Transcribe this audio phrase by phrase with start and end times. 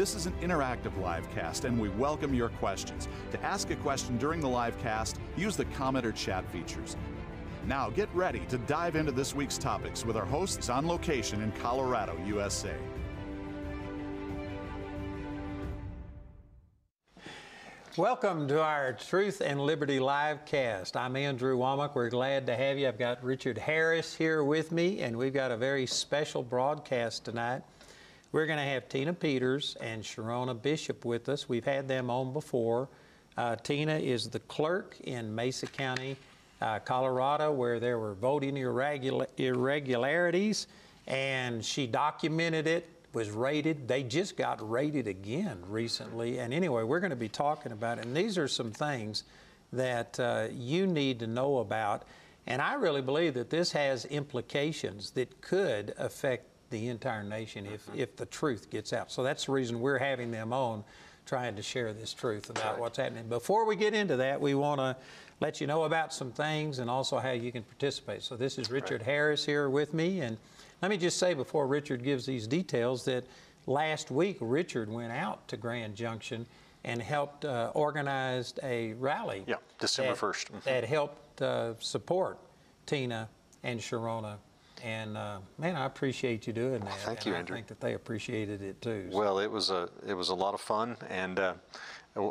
[0.00, 3.06] This is an interactive live cast, and we welcome your questions.
[3.32, 6.96] To ask a question during the live cast, use the comment or chat features.
[7.66, 11.52] Now get ready to dive into this week's topics with our hosts on location in
[11.52, 12.72] Colorado, USA.
[17.98, 20.96] Welcome to our Truth and Liberty live cast.
[20.96, 21.94] I'm Andrew Wommack.
[21.94, 22.88] We're glad to have you.
[22.88, 27.60] I've got Richard Harris here with me, and we've got a very special broadcast tonight.
[28.32, 31.48] We're going to have Tina Peters and Sharona Bishop with us.
[31.48, 32.88] We've had them on before.
[33.36, 36.16] Uh, Tina is the clerk in Mesa County,
[36.62, 40.68] uh, Colorado, where there were voting irregular- irregularities,
[41.08, 43.88] and she documented it, was raided.
[43.88, 46.38] They just got raided again recently.
[46.38, 48.04] And anyway, we're going to be talking about it.
[48.04, 49.24] And these are some things
[49.72, 52.04] that uh, you need to know about.
[52.46, 57.86] And I really believe that this has implications that could affect the entire nation if,
[57.94, 59.10] if the truth gets out.
[59.12, 60.84] So that's the reason we're having them on,
[61.26, 63.28] trying to share this truth about what's happening.
[63.28, 64.96] Before we get into that, we want to
[65.40, 68.22] let you know about some things and also how you can participate.
[68.22, 70.20] So this is Richard Harris here with me.
[70.20, 70.36] And
[70.80, 73.24] let me just say before Richard gives these details that
[73.66, 76.46] last week Richard went out to Grand Junction
[76.84, 79.44] and helped uh, organize a rally.
[79.46, 80.50] Yeah, December that- 1st.
[80.52, 80.62] Mhm.
[80.64, 82.38] That helped uh, support
[82.86, 83.28] Tina
[83.62, 84.36] and Sharona.
[84.82, 86.98] And uh, man, I appreciate you doing that.
[87.00, 87.56] thank and you, I Andrew.
[87.56, 89.08] think that they appreciated it too.
[89.12, 91.54] Well, it was a it was a lot of fun, and uh,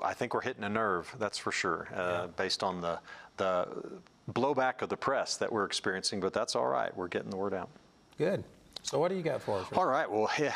[0.04, 1.14] I think we're hitting a nerve.
[1.20, 3.00] That's for sure, uh, based on the
[3.38, 3.68] the
[4.32, 6.20] blowback of the press that we're experiencing.
[6.20, 6.96] But that's all right.
[6.96, 7.70] We're getting the word out.
[8.18, 8.44] Good.
[8.82, 9.68] So what do you got for us?
[9.76, 10.10] All right.
[10.10, 10.54] Well, yeah,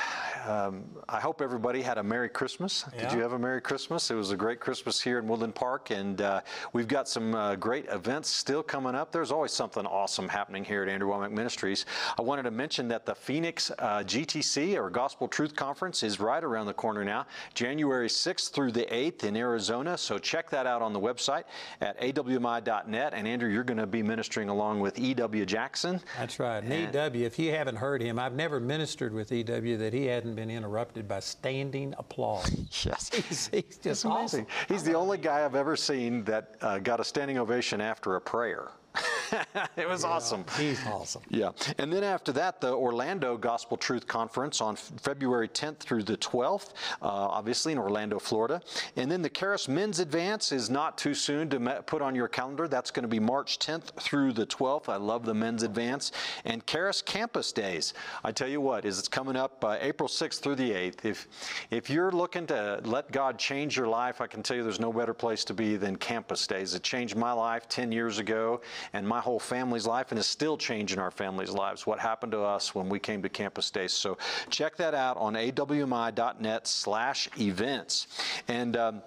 [0.48, 2.86] um, I hope everybody had a Merry Christmas.
[2.98, 4.10] Did you have a Merry Christmas?
[4.10, 6.42] It was a great Christmas here in Woodland Park, and uh,
[6.72, 9.12] we've got some uh, great events still coming up.
[9.12, 11.86] There's always something awesome happening here at Andrew Wommack Ministries.
[12.18, 16.44] I wanted to mention that the Phoenix uh, GTC, or Gospel Truth Conference, is right
[16.44, 19.98] around the corner now, January 6th through the 8th in Arizona.
[19.98, 21.44] So check that out on the website
[21.82, 23.14] at awmi.net.
[23.14, 25.46] And Andrew, you're going to be ministering along with E.W.
[25.46, 26.02] Jackson.
[26.18, 26.64] That's right.
[26.64, 30.36] And- EW, if you haven't heard him, I've never ministered with EW that he hadn't
[30.36, 32.50] been interrupted by standing applause.
[32.86, 33.10] Yes.
[33.14, 34.42] He's, he's just amazing.
[34.42, 34.48] awesome.
[34.68, 38.22] He's the only guy I've ever seen that uh, got a standing ovation after a
[38.22, 38.72] prayer.
[39.78, 40.46] it was awesome.
[40.58, 41.22] He's awesome.
[41.30, 41.52] Yeah.
[41.78, 46.70] And then after that, the Orlando Gospel Truth Conference on February 10th through the 12th,
[47.02, 48.62] uh, obviously in Orlando, Florida.
[48.96, 52.68] And then the Charis Men's Advance is not too soon to put on your calendar.
[52.68, 54.90] That's going to be March 10th through the 12th.
[54.90, 56.12] I love the Men's Advance.
[56.46, 57.94] And Charis Campus Days,
[58.24, 61.06] I tell you what, is it's coming up uh, April 6th through the 8th.
[61.06, 61.28] If,
[61.72, 64.94] if you're looking to let God change your life, I can tell you there's no
[64.94, 66.76] better place to be than Campus Days.
[66.76, 68.62] It changed my life 10 years ago
[68.92, 71.88] and my whole family's life, and is still changing our family's lives.
[71.88, 73.94] What happened to us when we came to Campus Days.
[73.94, 74.18] So
[74.50, 78.08] check that out on awmi.net slash events.
[78.48, 79.02] And um,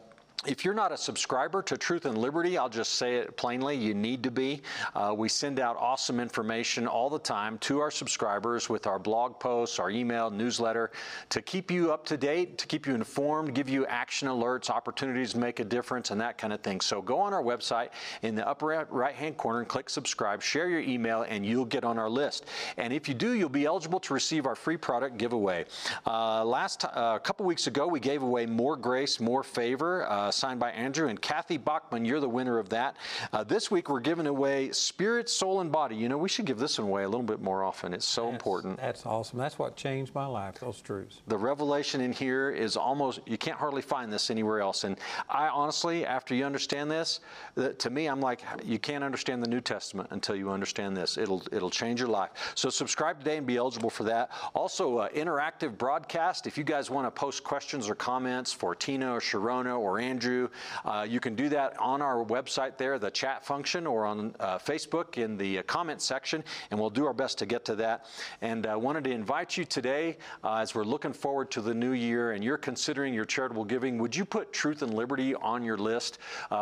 [0.47, 3.95] if you're not a subscriber to Truth and Liberty, I'll just say it plainly, you
[3.95, 4.63] need to be.
[4.95, 9.41] Uh, we send out awesome information all the time to our subscribers with our blog
[9.41, 10.93] posts, our email, newsletter
[11.31, 15.33] to keep you up to date, to keep you informed, give you action alerts, opportunities
[15.33, 16.81] to make a difference, and that kind of thing.
[16.81, 17.89] So go on our website
[18.23, 21.85] in the upper right hand corner and click subscribe, share your email, and you'll get
[21.85, 22.47] on our list.
[22.77, 25.65] And if you do, you'll be eligible to receive our free product giveaway.
[26.07, 30.31] Uh, last uh, a couple weeks ago, we gave away More Grace, More Favor, uh,
[30.37, 32.05] signed by Andrew and Kathy Bachman.
[32.05, 32.97] You're the winner of that.
[33.33, 35.97] Uh, this week, we're giving away Spirit, Soul, and Body.
[35.97, 37.93] You know, we should give this one away a little bit more often.
[37.95, 38.77] It's so important.
[38.79, 39.39] That's awesome.
[39.39, 41.21] That's what changed my life, those truths.
[41.27, 44.85] The revelation in here is almost, you can't hardly find this anywhere else.
[44.85, 44.97] And
[45.29, 47.21] I honestly, after you understand this,
[47.79, 51.17] to me, I'm like, you can't understand the New Testament until you understand this.
[51.17, 52.31] It'll, it'll change your life.
[52.55, 54.31] So subscribe today and be eligible for that.
[54.55, 56.47] Also, uh, interactive broadcast.
[56.47, 60.26] If you guys want to post questions or comments for Tina or Sharona or Andrew,
[60.85, 64.59] uh, you can do that on our website there, the chat function, or on uh,
[64.59, 68.07] Facebook in the uh, comment section, and we'll do our best to get to that.
[68.41, 71.75] And I uh, wanted to invite you today, uh, as we're looking forward to the
[71.75, 75.63] new year and you're considering your charitable giving, would you put Truth and Liberty on
[75.63, 76.19] your list?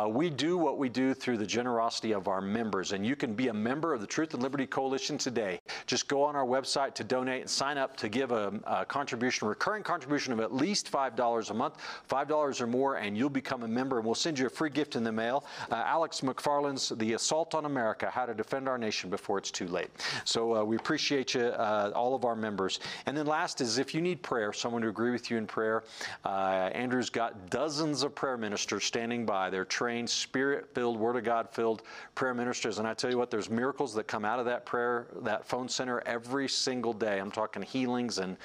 [0.07, 3.47] We do what we do through the generosity of our members, and you can be
[3.47, 5.59] a member of the Truth and Liberty Coalition today.
[5.87, 9.47] Just go on our website to donate and sign up to give a, a contribution,
[9.47, 11.75] recurring contribution of at least $5 a month,
[12.09, 14.71] $5 or more, and you'll be become a member, and we'll send you a free
[14.71, 15.45] gift in the mail.
[15.69, 19.67] Uh, Alex McFarland's The Assault on America How to Defend Our Nation Before It's Too
[19.67, 19.91] Late.
[20.23, 22.79] So uh, we appreciate you, uh, all of our members.
[23.05, 25.83] And then last is if you need prayer, someone to agree with you in prayer,
[26.25, 29.51] uh, Andrew's got dozens of prayer ministers standing by.
[29.51, 31.83] They're trained, spirit filled, Word of God filled
[32.15, 32.79] prayer ministers.
[32.79, 35.69] And I tell you what, there's miracles that come out of that prayer, that phone
[35.69, 37.19] center every single day.
[37.19, 38.37] I'm talking healings and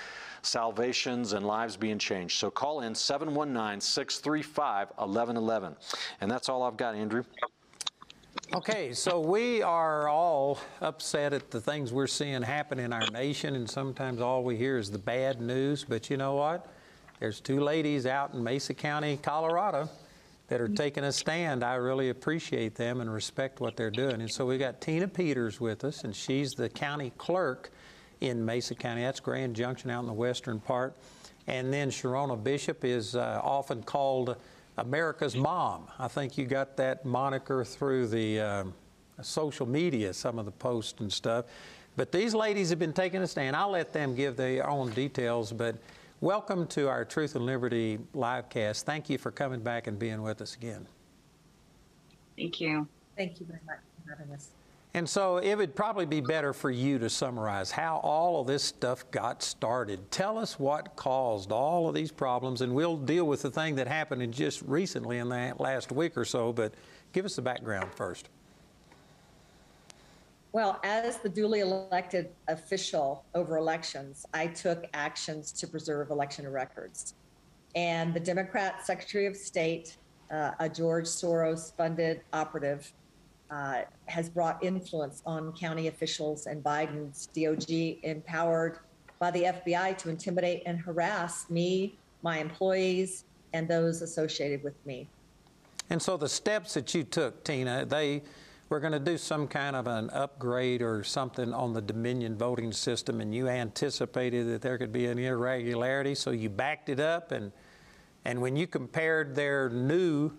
[0.42, 2.38] salvations and lives being changed.
[2.38, 5.76] So call in 719 635 1111.
[6.20, 7.24] And that's all I've got, Andrew.
[8.54, 13.54] Okay, so we are all upset at the things we're seeing happen in our nation,
[13.54, 15.84] and sometimes all we hear is the bad news.
[15.84, 16.66] But you know what?
[17.20, 19.88] There's two ladies out in Mesa County, Colorado,
[20.48, 21.62] that are taking a stand.
[21.62, 24.20] I really appreciate them and respect what they're doing.
[24.20, 27.70] And so we've got Tina Peters with us, and she's the county clerk
[28.20, 29.02] in Mesa County.
[29.02, 30.96] That's Grand Junction out in the western part.
[31.46, 34.36] And then Sharona Bishop is uh, often called
[34.78, 35.88] America's Mom.
[35.98, 38.64] I think you got that moniker through the uh,
[39.22, 41.46] social media, some of the posts and stuff.
[41.96, 43.56] But these ladies have been taking a stand.
[43.56, 45.76] I'll let them give their own details, but
[46.20, 48.86] welcome to our Truth and Liberty live cast.
[48.86, 50.86] Thank you for coming back and being with us again.
[52.36, 52.86] Thank you.
[53.16, 54.50] Thank you very much for having us.
[54.92, 58.64] And so it would probably be better for you to summarize how all of this
[58.64, 60.10] stuff got started.
[60.10, 63.86] Tell us what caused all of these problems, and we'll deal with the thing that
[63.86, 66.74] happened just recently in the last week or so, but
[67.12, 68.28] give us the background first.
[70.52, 77.14] Well, as the duly elected official over elections, I took actions to preserve election records.
[77.76, 79.96] And the Democrat Secretary of State,
[80.32, 82.92] uh, a George Soros funded operative,
[83.50, 88.78] uh, has brought influence on county officials and Biden's DOJ empowered
[89.18, 95.08] by the FBI to intimidate and harass me, my employees, and those associated with me.
[95.90, 98.22] And so the steps that you took, Tina, they
[98.68, 102.72] were going to do some kind of an upgrade or something on the Dominion voting
[102.72, 107.32] system, and you anticipated that there could be an irregularity, so you backed it up.
[107.32, 107.50] And,
[108.24, 110.30] and when you compared their new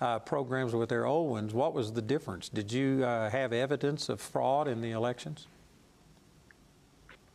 [0.00, 2.48] uh, programs with their old ones, what was the difference?
[2.48, 5.46] Did you uh, have evidence of fraud in the elections?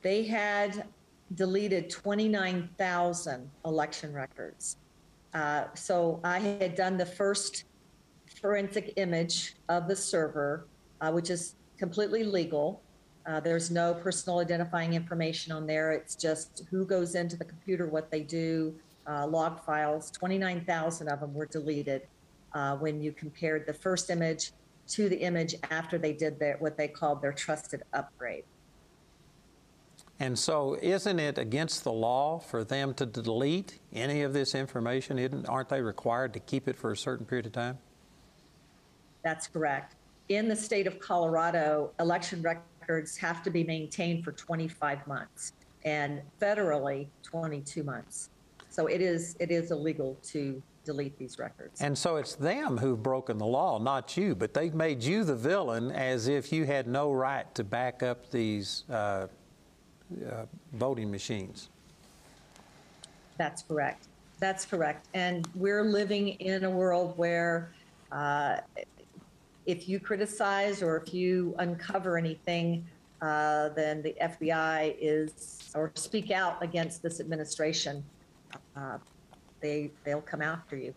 [0.01, 0.87] They had
[1.35, 4.77] deleted 29,000 election records.
[5.33, 7.65] Uh, so I had done the first
[8.41, 10.65] forensic image of the server,
[11.01, 12.81] uh, which is completely legal.
[13.25, 15.91] Uh, there's no personal identifying information on there.
[15.91, 18.75] It's just who goes into the computer, what they do,
[19.07, 20.11] uh, log files.
[20.11, 22.03] 29,000 of them were deleted
[22.55, 24.51] uh, when you compared the first image
[24.87, 28.45] to the image after they did their, what they called their trusted upgrade.
[30.19, 35.19] And so, isn't it against the law for them to delete any of this information?
[35.19, 37.77] Isn't, aren't they required to keep it for a certain period of time?
[39.23, 39.95] That's correct.
[40.29, 45.51] In the state of Colorado, election records have to be maintained for 25 months,
[45.83, 48.29] and federally, 22 months.
[48.69, 51.81] So it is it is illegal to delete these records.
[51.81, 55.35] And so it's them who've broken the law, not you, but they've made you the
[55.35, 59.27] villain as if you had no right to back up these uh, uh,
[60.73, 61.69] voting machines.
[63.37, 64.07] That's correct.
[64.39, 65.07] That's correct.
[65.13, 67.73] And we're living in a world where
[68.11, 68.57] uh,
[69.65, 72.85] if you criticize or if you uncover anything,
[73.21, 78.03] uh, then the FBI is, or speak out against this administration,
[78.75, 78.97] uh,
[79.65, 80.93] they they'll come after you.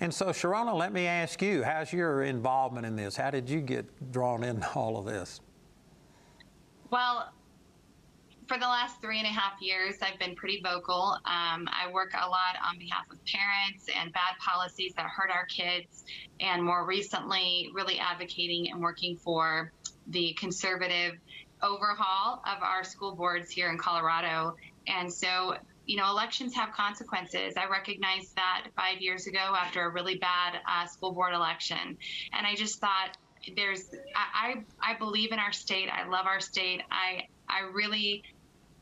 [0.00, 3.16] And so, Sharona, let me ask you, how's your involvement in this?
[3.16, 5.40] How did you get drawn into all of this?
[6.90, 7.32] Well,
[8.48, 11.16] for the last three and a half years, I've been pretty vocal.
[11.24, 15.46] Um, I work a lot on behalf of parents and bad policies that hurt our
[15.46, 16.04] kids,
[16.40, 19.72] and more recently, really advocating and working for
[20.08, 21.14] the conservative
[21.62, 24.56] overhaul of our school boards here in Colorado.
[24.86, 27.54] And so you know, elections have consequences.
[27.56, 31.98] I recognized that five years ago after a really bad uh, school board election.
[32.32, 33.16] And I just thought
[33.56, 35.88] there's, I, I, I believe in our state.
[35.90, 36.82] I love our state.
[36.90, 38.22] I, I really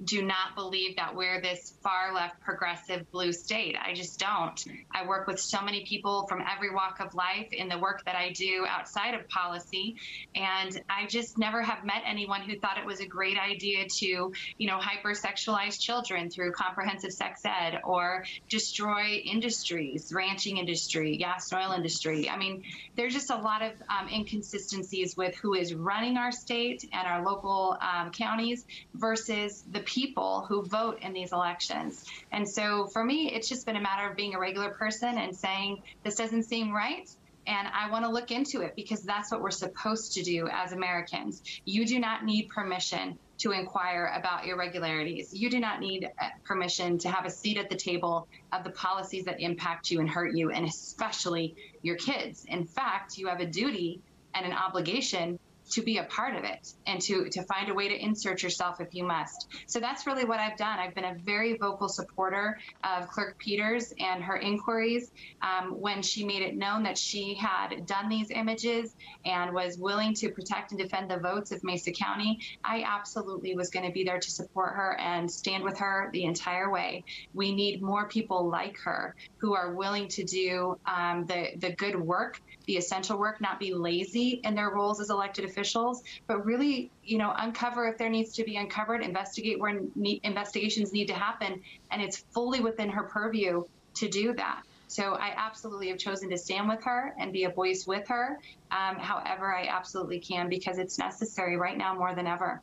[0.04, 3.76] do not believe that we're this far left progressive blue state.
[3.80, 4.62] I just don't.
[4.92, 8.16] I work with so many people from every walk of life in the work that
[8.16, 9.96] I do outside of policy.
[10.34, 14.06] And I just never have met anyone who thought it was a great idea to,
[14.06, 21.62] you know, hypersexualize children through comprehensive sex ed or destroy industries, ranching industry, gas and
[21.62, 22.28] oil industry.
[22.28, 22.64] I mean,
[22.96, 27.24] there's just a lot of um, inconsistencies with who is running our state and our
[27.24, 32.04] local um, counties versus the people who vote in these elections.
[32.32, 35.36] And so for me, it's just been a matter of being a regular person and
[35.36, 37.08] saying, this doesn't seem right.
[37.46, 40.72] And I want to look into it because that's what we're supposed to do as
[40.72, 41.42] Americans.
[41.64, 45.34] You do not need permission to inquire about irregularities.
[45.34, 48.70] You do not need uh, permission to have a seat at the table of the
[48.70, 52.44] policies that impact you and hurt you, and especially your kids.
[52.48, 54.00] In fact, you have a duty
[54.34, 55.40] and an obligation
[55.72, 58.80] to be a part of it and to, to find a way to insert yourself
[58.80, 59.48] if you must.
[59.66, 60.78] So that's really what I've done.
[60.78, 65.10] I've been a very vocal supporter of Clerk Peters and her inquiries.
[65.40, 70.14] Um, when she made it known that she had done these images and was willing
[70.14, 74.04] to protect and defend the votes of Mesa County, I absolutely was going to be
[74.04, 77.04] there to support her and stand with her the entire way.
[77.34, 81.96] We need more people like her who are willing to do um, the, the good
[81.96, 86.90] work the essential work, not be lazy in their roles as elected officials, but really,
[87.04, 91.14] you know, uncover if there needs to be uncovered, investigate where ne- investigations need to
[91.14, 93.64] happen, and it's fully within her purview
[93.94, 94.62] to do that.
[94.88, 98.38] So I absolutely have chosen to stand with her and be a voice with her,
[98.70, 102.60] um, however I absolutely can, because it's necessary right now more than ever.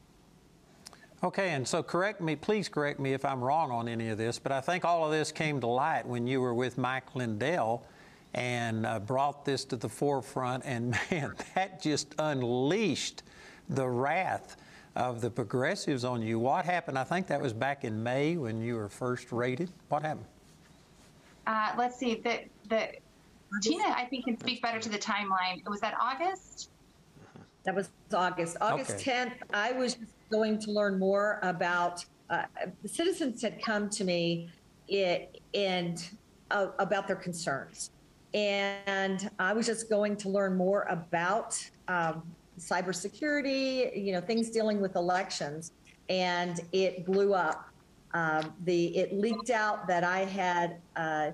[1.22, 4.40] Okay, and so correct me, please correct me if I'm wrong on any of this,
[4.40, 7.84] but I think all of this came to light when you were with Mike Lindell
[8.34, 10.64] and uh, brought this to the forefront.
[10.66, 13.24] And man, that just unleashed
[13.70, 14.58] the wrath
[14.96, 16.40] of the progressives on you.
[16.40, 16.98] What happened?
[16.98, 19.72] I think that was back in May when you were first raided.
[19.90, 20.26] What happened?
[21.48, 22.16] Uh, let's see.
[22.16, 22.90] The the
[23.62, 25.68] Tina, I think, can speak better to the timeline.
[25.68, 26.70] Was that August?
[27.64, 28.58] That was August.
[28.62, 29.12] August Okay.
[29.12, 29.98] 10th, I was
[30.30, 32.44] going to learn more about, uh,
[32.84, 34.50] the citizens had come to me
[34.88, 36.10] it, and
[36.52, 37.92] uh, about their concerns.
[38.34, 41.58] And I was just going to learn more about
[41.88, 42.24] um,
[42.60, 45.72] cybersecurity, you know, things dealing with elections.
[46.10, 47.70] And it blew up.
[48.14, 51.32] Um, the it leaked out that I had uh,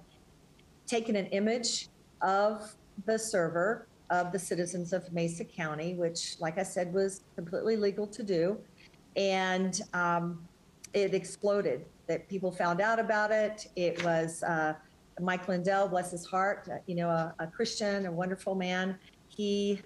[0.85, 1.87] taken an image
[2.21, 2.75] of
[3.05, 8.05] the server of the citizens of Mesa County, which, like I said, was completely legal
[8.07, 8.57] to do.
[9.15, 10.45] And um,
[10.93, 11.85] it exploded.
[12.07, 13.67] That people found out about it.
[13.75, 14.75] It was uh,
[15.19, 18.97] Mike Lindell, bless his heart, uh, you know, a, a Christian, a wonderful man.
[19.27, 19.81] He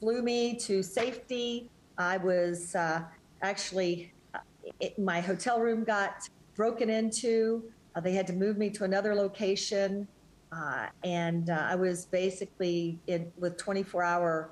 [0.00, 1.70] flew me to safety.
[1.96, 3.02] I was uh,
[3.42, 4.38] actually, uh,
[4.80, 7.62] it, my hotel room got broken into.
[7.94, 10.08] Uh, they had to move me to another location.
[10.50, 14.50] Uh, and uh, I was basically in with 24 hour,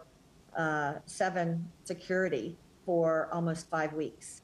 [0.56, 2.56] uh, seven security
[2.86, 4.42] for almost five weeks.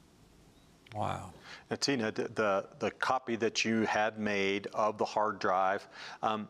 [0.93, 1.31] Wow.
[1.69, 5.87] Now, Tina, the, the, copy that you had made of the hard drive,
[6.23, 6.47] um,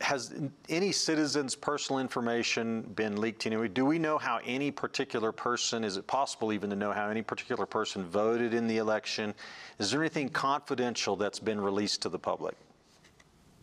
[0.00, 0.34] has
[0.68, 3.68] any citizen's personal information been leaked anyway?
[3.68, 7.22] Do we know how any particular person, is it possible even to know how any
[7.22, 9.34] particular person voted in the election?
[9.78, 12.54] Is there anything confidential that's been released to the public?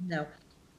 [0.06, 0.28] No.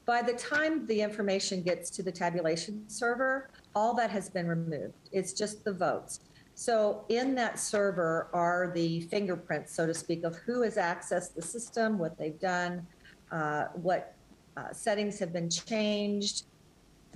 [0.05, 5.09] By the time the information gets to the tabulation server, all that has been removed.
[5.11, 6.19] It's just the votes.
[6.59, 11.41] So in that server are the fingerprints, so to speak, of who has accessed the
[11.41, 12.85] system, what they've done,
[13.31, 14.13] uh, what
[14.57, 16.47] uh, settings have been changed,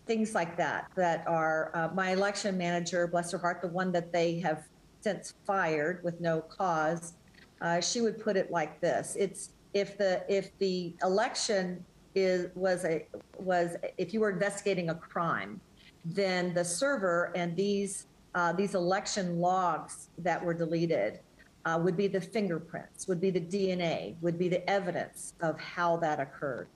[0.07, 4.13] things like that, that are, uh, my election manager, bless her heart, the one that
[4.13, 4.63] they have
[5.01, 7.15] since fired with no cause,
[7.59, 11.83] uh, she would put it like this: It's if the if the election
[12.15, 13.05] is was a
[13.37, 15.59] was if you were investigating a crime,
[16.05, 21.19] then the server and these uh, these election logs that were deleted
[21.65, 25.97] uh, would be the fingerprints, would be the DNA, would be the evidence of how
[25.97, 26.67] that occurred.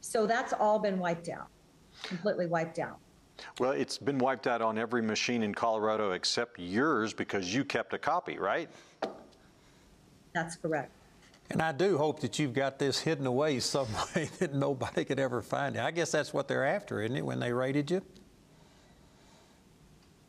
[0.00, 1.48] So that's all been wiped out,
[2.02, 2.98] completely wiped out.
[3.58, 7.92] Well, it's been wiped out on every machine in Colorado except yours because you kept
[7.92, 8.68] a copy, right?
[10.32, 10.90] That's correct.
[11.50, 15.20] And I do hope that you've got this hidden away some way that nobody could
[15.20, 15.82] ever find it.
[15.82, 18.02] I guess that's what they're after, isn't it, when they raided you?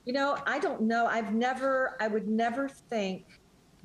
[0.06, 1.08] You know, I don't know.
[1.08, 3.40] I've never, I would never think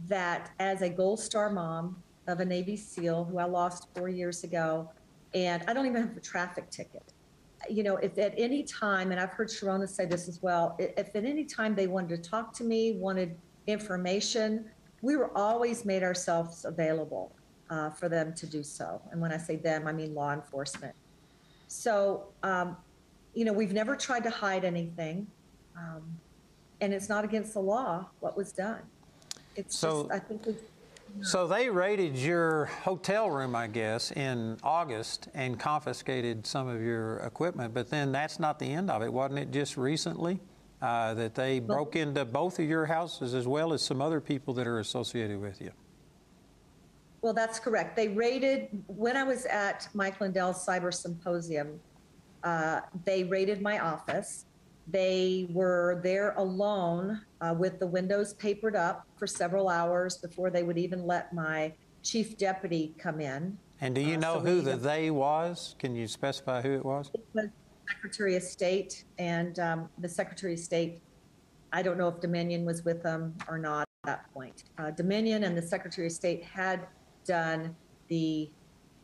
[0.06, 4.44] that as a Gold Star mom of a Navy SEAL who I lost four years
[4.44, 4.90] ago,
[5.34, 7.14] and I don't even have a traffic ticket.
[7.68, 11.14] You know, if at any time, and I've heard Sharona say this as well, if
[11.14, 13.36] at any time they wanted to talk to me, wanted
[13.66, 14.66] information,
[15.02, 17.32] we were always made ourselves available
[17.70, 19.00] uh, for them to do so.
[19.10, 20.94] And when I say them, I mean law enforcement.
[21.68, 22.76] So, um,
[23.34, 25.26] you know, we've never tried to hide anything.
[25.76, 26.02] Um,
[26.80, 28.80] and it's not against the law what was done.
[29.56, 30.56] It's So- just, I think we,
[31.22, 37.16] So they raided your hotel room, I guess, in August and confiscated some of your
[37.18, 40.40] equipment, but then that's not the end of it, wasn't it just recently?
[40.82, 44.54] uh, that they broke into both of your houses as well as some other people
[44.54, 45.70] that are associated with you.
[47.20, 47.96] Well, that's correct.
[47.96, 51.78] They raided, when I was at Mike Lindell's Cyber Symposium,
[52.44, 54.46] uh, they raided my office.
[54.90, 60.62] They were there alone uh, with the windows papered up for several hours before they
[60.62, 63.56] would even let my chief deputy come in.
[63.80, 65.76] And do you Uh, know so who the they was?
[65.78, 67.10] Can you specify who it was?
[67.14, 67.46] It was
[67.88, 71.00] Secretary of State, and um, the Secretary of State,
[71.72, 74.64] I don't know if Dominion was with them or not at that point.
[74.78, 76.86] Uh, Dominion and the Secretary of State had
[77.24, 77.74] done
[78.08, 78.50] the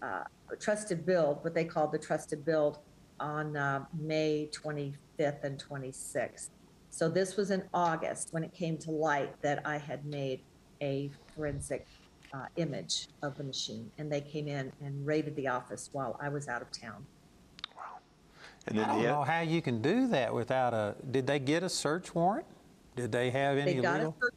[0.02, 0.24] uh,
[0.58, 2.78] trusted build, what they called the trusted build,
[3.18, 6.50] on uh, May 25th and 26th.
[6.90, 10.40] So this was in August when it came to light that I had made
[10.80, 11.86] a forensic
[12.32, 16.28] uh, image of the machine, and they came in and raided the office while I
[16.28, 17.06] was out of town.
[17.76, 17.82] Wow!
[18.66, 20.96] And then I then don't the, know how you can do that without a.
[21.10, 22.46] Did they get a search warrant?
[22.94, 24.16] Did they have any They got, a legal?
[24.20, 24.34] search,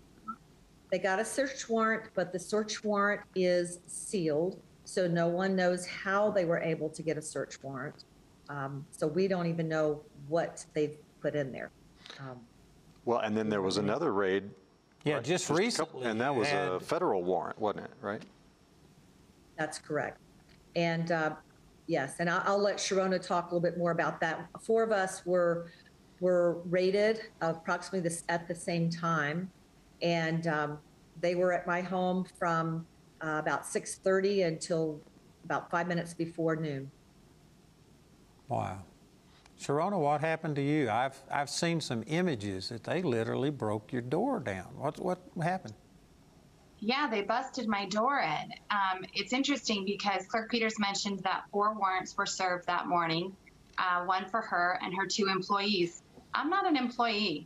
[0.92, 5.86] they got a search warrant, but the search warrant is sealed, so no one knows
[5.86, 8.04] how they were able to get a search warrant.
[8.50, 11.72] Um, so we don't even know what they've put in there.
[12.20, 12.40] Um,
[13.06, 14.50] well, and then there was another raid.
[15.04, 16.06] Yeah, right, just a couple- recently.
[16.06, 18.22] And that you was a federal warrant, wasn't it, right?
[19.58, 20.20] That's correct.
[20.76, 21.36] And uh,
[21.88, 24.48] yes, and I'll, I'll let Sharona talk a little bit more about that.
[24.62, 25.72] Four of us were
[26.22, 29.50] were raided approximately this at the same time,
[30.02, 30.78] and um,
[31.22, 32.86] they were at my home from
[33.22, 35.00] uh, about 6:30 until
[35.46, 36.92] about five minutes before noon.
[38.50, 38.80] Wow.
[39.60, 40.90] Sharona, what happened to you?
[40.90, 44.68] I've I've seen some images that they literally broke your door down.
[44.78, 45.74] What what happened?
[46.80, 48.54] Yeah, they busted my door in.
[48.72, 53.36] Um, it's interesting because Clerk Peters mentioned that four warrants were served that morning,
[53.78, 56.04] uh, one for her and her two employees.
[56.34, 57.46] I'm not an employee.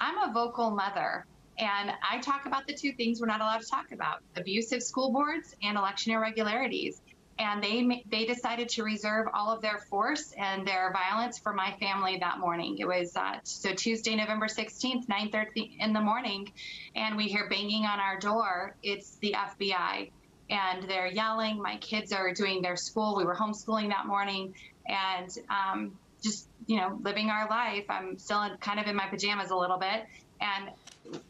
[0.00, 1.24] I'm a vocal mother,
[1.58, 5.12] and I talk about the two things we're not allowed to talk about: abusive school
[5.12, 7.02] boards and election irregularities.
[7.42, 11.72] And they they decided to reserve all of their force and their violence for my
[11.80, 12.78] family that morning.
[12.78, 16.52] It was uh, so Tuesday, November 16th, 9:30 in the morning,
[16.94, 18.76] and we hear banging on our door.
[18.82, 20.12] It's the FBI,
[20.50, 21.60] and they're yelling.
[21.60, 23.16] My kids are doing their school.
[23.16, 24.54] We were homeschooling that morning,
[24.86, 27.86] and um, just you know living our life.
[27.88, 30.06] I'm still in, kind of in my pajamas a little bit,
[30.40, 30.70] and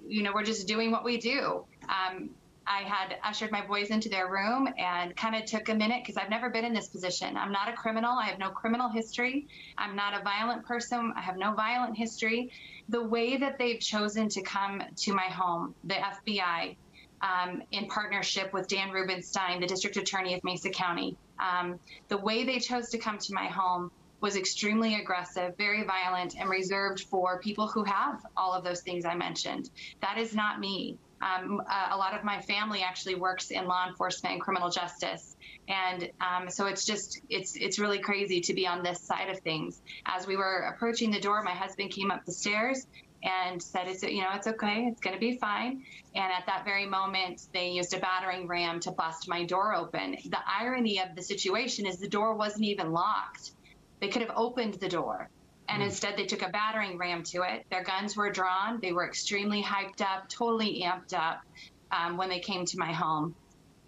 [0.06, 1.64] you know we're just doing what we do.
[1.88, 2.30] Um,
[2.66, 6.16] I had ushered my boys into their room and kind of took a minute because
[6.16, 7.36] I've never been in this position.
[7.36, 8.18] I'm not a criminal.
[8.18, 9.46] I have no criminal history.
[9.78, 11.12] I'm not a violent person.
[11.16, 12.50] I have no violent history.
[12.88, 16.76] The way that they've chosen to come to my home, the FBI,
[17.20, 22.44] um, in partnership with Dan Rubinstein, the district attorney of Mesa County, um, the way
[22.44, 27.40] they chose to come to my home was extremely aggressive, very violent, and reserved for
[27.40, 29.68] people who have all of those things I mentioned.
[30.00, 30.96] That is not me.
[31.22, 35.36] Um, a, a lot of my family actually works in law enforcement and criminal justice,
[35.68, 39.38] and um, so it's just it's it's really crazy to be on this side of
[39.40, 39.80] things.
[40.04, 42.86] As we were approaching the door, my husband came up the stairs
[43.22, 46.64] and said, "It's you know it's okay, it's going to be fine." And at that
[46.64, 50.16] very moment, they used a battering ram to bust my door open.
[50.24, 53.52] The irony of the situation is the door wasn't even locked.
[54.00, 55.30] They could have opened the door.
[55.68, 57.64] And instead, they took a battering ram to it.
[57.70, 58.80] Their guns were drawn.
[58.80, 61.42] They were extremely hyped up, totally amped up
[61.90, 63.34] um, when they came to my home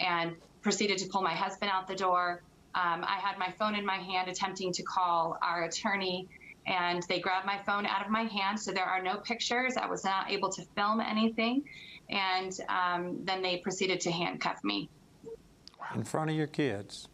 [0.01, 2.43] and proceeded to pull my husband out the door.
[2.75, 6.29] Um, I had my phone in my hand attempting to call our attorney,
[6.67, 8.59] and they grabbed my phone out of my hand.
[8.59, 9.77] So there are no pictures.
[9.77, 11.65] I was not able to film anything.
[12.09, 14.89] And um, then they proceeded to handcuff me.
[15.95, 17.09] In front of your kids.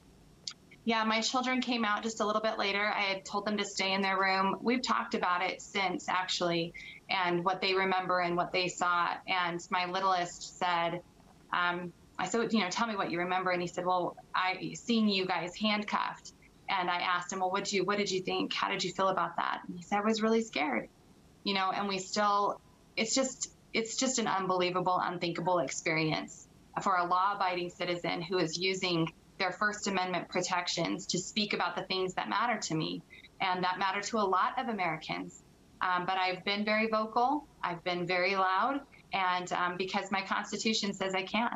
[0.85, 2.85] Yeah, my children came out just a little bit later.
[2.85, 4.57] I had told them to stay in their room.
[4.63, 6.73] We've talked about it since, actually,
[7.11, 9.11] and what they remember and what they saw.
[9.29, 11.03] And my littlest said,
[11.53, 13.51] um, I said, you know, tell me what you remember.
[13.51, 16.33] And he said, well, I seen you guys handcuffed.
[16.69, 18.53] And I asked him, well, what you, what did you think?
[18.53, 19.61] How did you feel about that?
[19.67, 20.89] And he said, I was really scared,
[21.45, 21.71] you know.
[21.73, 22.61] And we still,
[22.97, 26.47] it's just, it's just an unbelievable, unthinkable experience
[26.83, 31.83] for a law-abiding citizen who is using their First Amendment protections to speak about the
[31.83, 33.03] things that matter to me
[33.41, 35.43] and that matter to a lot of Americans.
[35.81, 40.93] Um, but I've been very vocal, I've been very loud, and um, because my Constitution
[40.93, 41.51] says I can.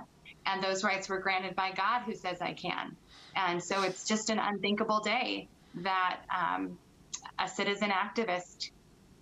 [0.47, 2.97] And those rights were granted by God who says I can.
[3.37, 6.79] And so it's just an unthinkable day that um,
[7.39, 8.71] a citizen activist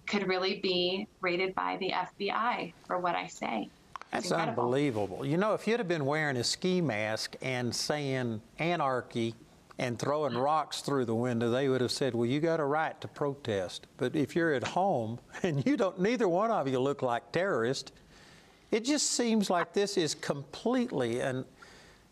[0.07, 3.71] could really be raided by the FBI for what I say.
[4.13, 4.65] That's incredible.
[4.65, 5.27] unbelievable.
[5.27, 9.35] You know, if you'd have been wearing a ski mask and saying anarchy,
[9.79, 12.99] and throwing rocks through the window, they would have said, "Well, you got a right
[13.01, 17.03] to protest." But if you're at home and you don't, neither one of you look
[17.03, 17.93] like terrorists,
[18.71, 21.45] it just seems like this is completely and.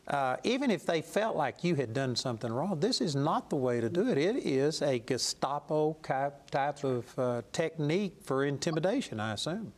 [0.08, 3.54] Uh, even if they felt like you had done something wrong, this is not the
[3.54, 4.18] way to do it.
[4.18, 9.72] It is a Gestapo type, type of uh, technique for intimidation, I assume.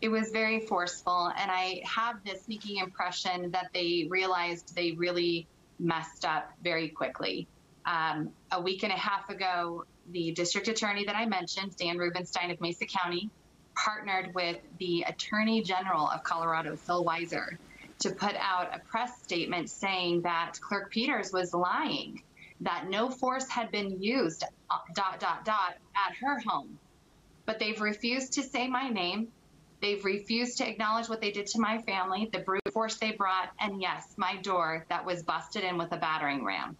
[0.00, 5.46] It was very forceful, and I have the sneaking impression that they realized they really
[5.78, 7.46] messed up very quickly.
[7.84, 12.50] Um, a week and a half ago, the district attorney that I mentioned, Dan Rubinstein
[12.50, 13.30] of Mesa County,
[13.74, 17.58] partnered with the Attorney General of Colorado, Phil Weiser,
[18.00, 22.22] to put out a press statement saying that Clerk Peters was lying,
[22.62, 26.78] that no force had been used, uh, dot, dot, dot, at her home.
[27.44, 29.28] But they've refused to say my name.
[29.80, 33.50] They've refused to acknowledge what they did to my family, the brute force they brought,
[33.60, 36.76] and yes, my door that was busted in with a battering ram.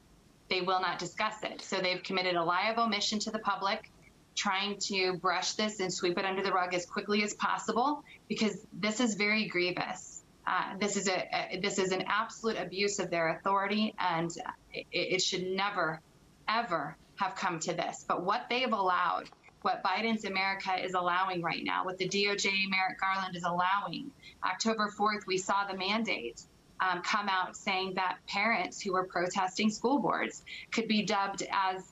[0.48, 1.60] They will not discuss it.
[1.62, 3.90] So they've committed a lie of omission to the public,
[4.34, 8.64] trying to brush this and sweep it under the rug as quickly as possible because
[8.72, 10.22] this is very grievous.
[10.46, 14.30] Uh, this is a, a, this is an absolute abuse of their authority, and
[14.72, 16.00] it, it should never,
[16.48, 18.04] ever have come to this.
[18.06, 19.28] But what they've allowed
[19.66, 24.12] what Biden's America is allowing right now, what the DOJ Merrick Garland is allowing.
[24.44, 26.40] October 4th, we saw the mandate
[26.78, 31.82] um, come out saying that parents who were protesting school boards could be dubbed as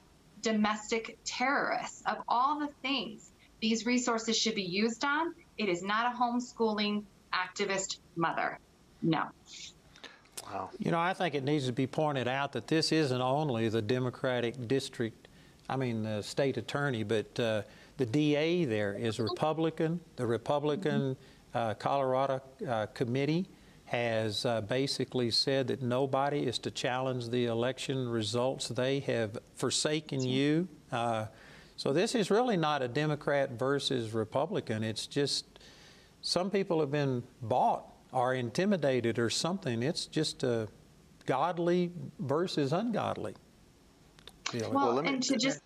[0.41, 2.05] domestic terrorists.
[2.07, 7.03] Of all the things these resources should be used on, it is not a homeschooling
[7.33, 8.61] activist mother.
[9.03, 9.25] No.
[10.45, 10.71] Wow.
[10.79, 13.83] You know, I think it needs to be pointed out that this isn't only the
[13.83, 15.24] Democratic district
[15.69, 17.63] I mean, the state attorney, but uh,
[17.97, 20.01] the DA there is Republican.
[20.17, 21.17] The Republican
[21.55, 23.49] uh, Colorado uh, committee
[23.87, 28.69] has uh, basically said that nobody is to challenge the election results.
[28.69, 30.69] They have forsaken you.
[30.91, 31.27] Uh,
[31.77, 34.83] so this is really not a Democrat versus Republican.
[34.83, 35.45] It's just
[36.23, 39.83] some people have been bought or intimidated or something.
[39.83, 40.69] It's just a
[41.27, 43.35] godly versus ungodly.
[44.63, 45.61] Well, well me, and to just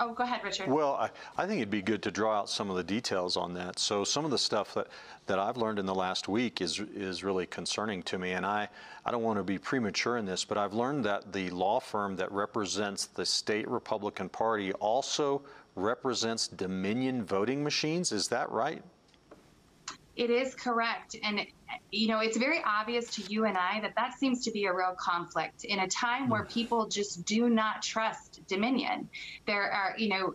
[0.00, 0.68] Oh, go ahead, Richard.
[0.68, 3.54] Well, I, I, think it'd be good to draw out some of the details on
[3.54, 3.78] that.
[3.78, 4.88] So some of the stuff that,
[5.26, 8.68] that I've learned in the last week is is really concerning to me, and I,
[9.04, 12.16] I don't want to be premature in this, but I've learned that the law firm
[12.16, 15.42] that represents the state Republican Party also
[15.76, 18.10] represents Dominion voting machines.
[18.10, 18.82] Is that right?
[20.14, 21.16] It is correct.
[21.22, 21.40] And,
[21.90, 24.72] you know, it's very obvious to you and I that that seems to be a
[24.72, 26.50] real conflict in a time where mm.
[26.50, 29.08] people just do not trust Dominion.
[29.46, 30.34] There are, you know,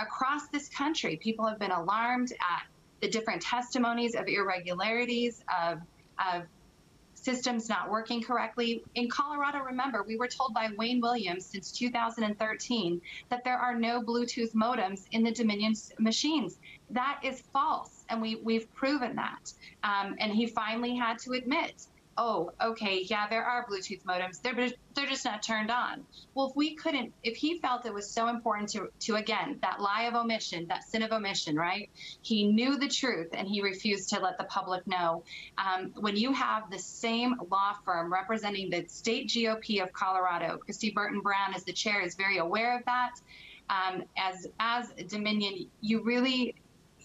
[0.00, 2.62] across this country, people have been alarmed at
[3.00, 5.80] the different testimonies of irregularities, of,
[6.18, 6.44] of
[7.26, 8.84] systems not working correctly.
[8.94, 14.00] In Colorado, remember, we were told by Wayne Williams since 2013 that there are no
[14.00, 16.56] Bluetooth modems in the Dominion machines.
[16.90, 19.52] That is false, and we, we've proven that.
[19.84, 21.86] Um, and he finally had to admit
[22.18, 24.40] oh, okay, yeah, there are Bluetooth modems.
[24.40, 26.04] They're they're just not turned on.
[26.34, 29.80] Well, if we couldn't, if he felt it was so important to to again that
[29.80, 31.90] lie of omission, that sin of omission, right?
[32.22, 35.24] He knew the truth and he refused to let the public know.
[35.58, 40.94] Um, when you have the same law firm representing the state GOP of Colorado, Kristi
[40.94, 43.20] Burton Brown as the chair is very aware of that.
[43.68, 46.54] Um, as as Dominion, you really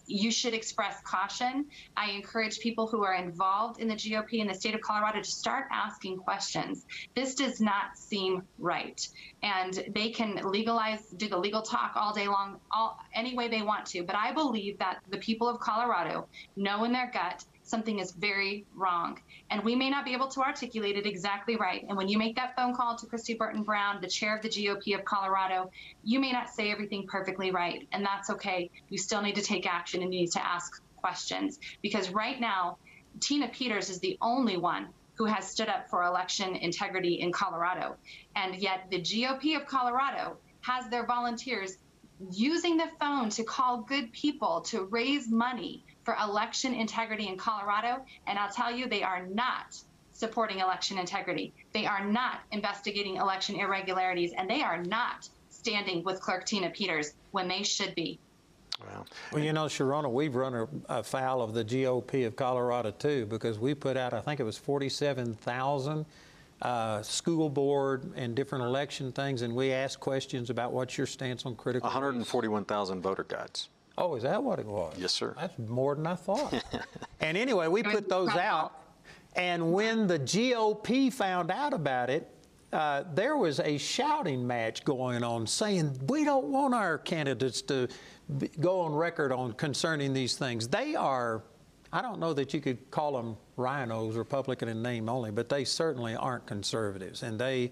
[0.07, 1.65] you should express caution.
[1.95, 5.29] I encourage people who are involved in the GOP in the state of Colorado to
[5.29, 6.85] start asking questions.
[7.15, 9.07] This does not seem right.
[9.43, 13.61] And they can legalize, do the legal talk all day long, all, any way they
[13.61, 14.03] want to.
[14.03, 18.65] But I believe that the people of Colorado know in their gut something is very
[18.75, 19.19] wrong.
[19.51, 21.85] And we may not be able to articulate it exactly right.
[21.87, 24.47] And when you make that phone call to Kristi Burton Brown, the chair of the
[24.47, 25.71] GOP of Colorado,
[26.03, 27.85] you may not say everything perfectly right.
[27.91, 28.71] And that's okay.
[28.89, 31.59] You still need to take action and you need to ask questions.
[31.81, 32.77] Because right now,
[33.19, 37.97] Tina Peters is the only one who has stood up for election integrity in Colorado.
[38.37, 41.77] And yet the GOP of Colorado has their volunteers
[42.31, 48.03] using the phone to call good people to raise money for election integrity in Colorado.
[48.27, 49.77] And I'll tell you, they are not
[50.11, 51.53] supporting election integrity.
[51.73, 57.13] They are not investigating election irregularities, and they are not standing with Clerk Tina Peters
[57.31, 58.19] when they should be.
[58.85, 63.59] Well, well you know, Sharona, we've run afoul of the GOP of Colorado too, because
[63.59, 66.05] we put out, I think it was 47,000
[66.61, 71.45] uh, school board and different election things, and we asked questions about what's your stance
[71.45, 71.87] on critical.
[71.87, 73.69] 141,000 voter guides.
[73.97, 74.95] Oh, is that what it was?
[74.97, 75.35] Yes, sir.
[75.37, 76.53] That's more than I thought.
[77.19, 78.73] and anyway, we put those out.
[79.35, 82.29] And when the GOP found out about it,
[82.73, 87.87] uh, there was a shouting match going on saying, we don't want our candidates to
[88.37, 90.69] be, go on record on concerning these things.
[90.69, 91.43] They are,
[91.91, 95.65] I don't know that you could call them RINOs, Republican in name only, but they
[95.65, 97.23] certainly aren't conservatives.
[97.23, 97.71] And they,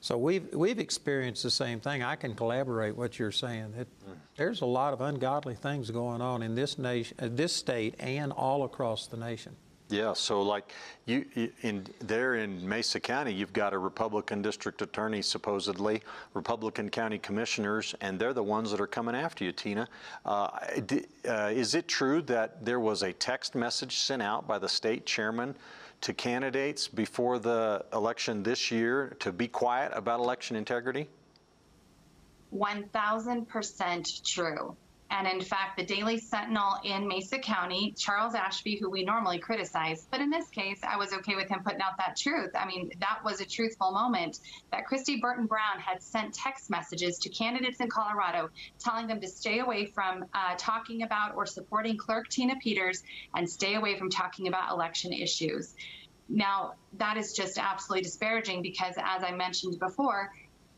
[0.00, 2.02] so we've, we've experienced the same thing.
[2.02, 3.74] I can collaborate what you're saying.
[3.78, 3.88] It,
[4.36, 8.32] there's a lot of ungodly things going on in this nation, uh, this state, and
[8.32, 9.54] all across the nation.
[9.90, 10.72] Yeah, so like
[11.06, 11.24] you
[11.62, 16.00] in there in Mesa County, you've got a Republican district attorney, supposedly
[16.32, 19.88] Republican county commissioners, and they're the ones that are coming after you, Tina.
[20.24, 20.48] Uh,
[21.28, 25.06] uh, is it true that there was a text message sent out by the state
[25.06, 25.56] chairman
[26.00, 31.08] to candidates before the election this year to be quiet about election integrity?
[32.54, 34.76] 1000% true.
[35.10, 40.06] And in fact, the Daily Sentinel in Mesa County, Charles Ashby, who we normally criticize,
[40.10, 42.50] but in this case, I was okay with him putting out that truth.
[42.54, 44.38] I mean, that was a truthful moment
[44.70, 49.28] that Kristi Burton Brown had sent text messages to candidates in Colorado telling them to
[49.28, 53.02] stay away from uh, talking about or supporting Clerk Tina Peters
[53.34, 55.74] and stay away from talking about election issues.
[56.28, 60.30] Now, that is just absolutely disparaging because, as I mentioned before,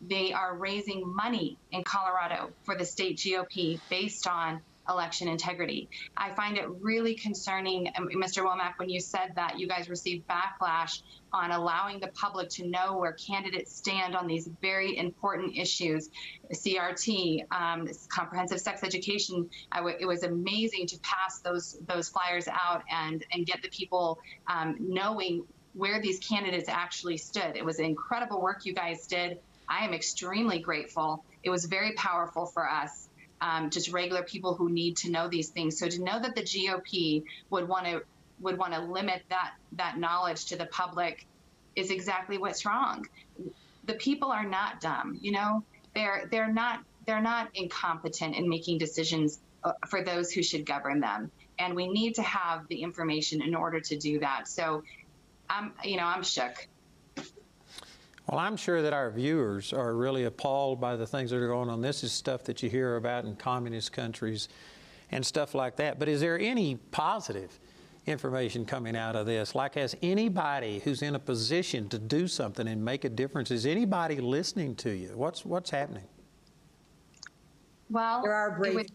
[0.08, 5.88] they are raising money in Colorado for the state GOP based on election integrity.
[6.16, 8.44] I find it really concerning, Mr.
[8.44, 12.98] Wommack, when you said that you guys received backlash on allowing the public to know
[12.98, 16.10] where candidates stand on these very important issues,
[16.52, 19.48] CRT, um, comprehensive sex education.
[20.00, 24.76] it was amazing to pass those those flyers out and and get the people um,
[24.80, 27.56] knowing where these candidates actually stood.
[27.56, 29.38] It was incredible work you guys did.
[29.72, 31.24] I am extremely grateful.
[31.42, 33.08] It was very powerful for us,
[33.40, 35.78] um, just regular people who need to know these things.
[35.78, 38.02] So to know that the GOP would want to
[38.40, 41.26] would want to limit that that knowledge to the public
[41.74, 43.06] is exactly what's wrong.
[43.87, 45.64] The people are not dumb, you know.
[45.94, 51.00] They're they're not they're not incompetent in making decisions uh, for those who should govern
[51.00, 54.48] them, and we need to have the information in order to do that.
[54.48, 54.82] So,
[55.48, 56.68] I'm you know I'm shook.
[58.28, 61.68] Well, I'm sure that our viewers are really appalled by the things that are going
[61.68, 61.80] on.
[61.80, 64.48] This is stuff that you hear about in communist countries
[65.11, 65.98] and stuff like that.
[65.98, 67.58] But is there any positive
[68.06, 69.54] information coming out of this?
[69.54, 73.66] Like, has anybody who's in a position to do something and make a difference, is
[73.66, 75.11] anybody listening to you?
[75.14, 76.04] What's, what's happening?
[77.90, 78.74] Well, there are brave.
[78.74, 78.92] Would,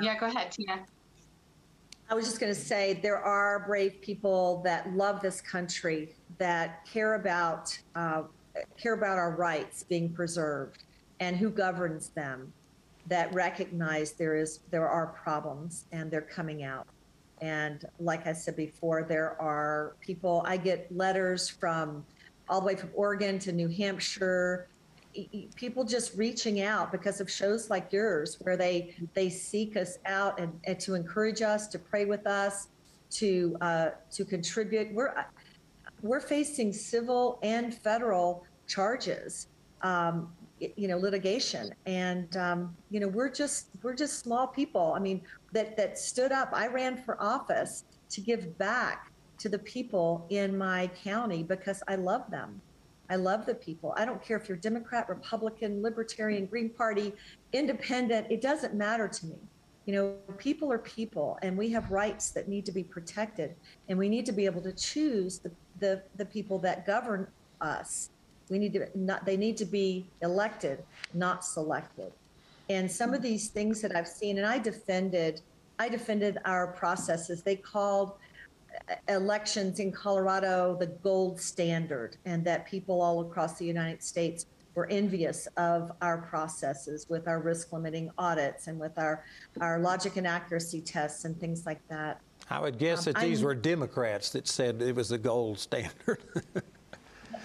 [0.00, 0.80] yeah, go ahead, Tina.
[2.12, 6.84] I was just going to say there are brave people that love this country that
[6.84, 8.24] care about uh,
[8.76, 10.82] care about our rights being preserved
[11.20, 12.52] and who governs them
[13.06, 16.86] that recognize there is there are problems and they're coming out.
[17.40, 22.04] And like i said before there are people i get letters from
[22.46, 24.68] all the way from oregon to new hampshire
[25.54, 30.40] people just reaching out because of shows like yours where they they seek us out
[30.40, 32.68] and, and to encourage us to pray with us
[33.10, 35.14] to uh, to contribute we're
[36.02, 39.48] we're facing civil and federal charges,
[39.82, 44.92] um, you know, litigation, and um, you know, we're just we're just small people.
[44.94, 45.22] I mean,
[45.52, 46.50] that that stood up.
[46.52, 51.96] I ran for office to give back to the people in my county because I
[51.96, 52.60] love them.
[53.10, 53.94] I love the people.
[53.96, 57.12] I don't care if you're Democrat, Republican, Libertarian, Green Party,
[57.52, 58.26] Independent.
[58.30, 59.36] It doesn't matter to me.
[59.84, 63.56] You know, people are people, and we have rights that need to be protected,
[63.88, 65.50] and we need to be able to choose the
[65.82, 67.26] the, the people that govern
[67.60, 68.10] us.
[68.48, 70.82] We need to not, they need to be elected,
[71.14, 72.12] not selected.
[72.70, 75.40] And some of these things that I've seen, and I defended,
[75.78, 77.42] I defended our processes.
[77.42, 78.12] They called
[79.08, 84.86] elections in Colorado the gold standard, and that people all across the United States were
[84.90, 89.24] envious of our processes with our risk limiting audits and with our,
[89.60, 92.20] our logic and accuracy tests and things like that.
[92.50, 95.58] I would guess um, that these I'm, were Democrats that said it was the gold
[95.58, 96.18] standard.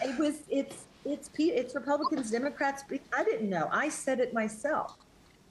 [0.02, 0.44] it was.
[0.50, 2.84] It's it's it's Republicans, Democrats.
[3.16, 3.70] I didn't know.
[3.72, 4.98] I said it myself.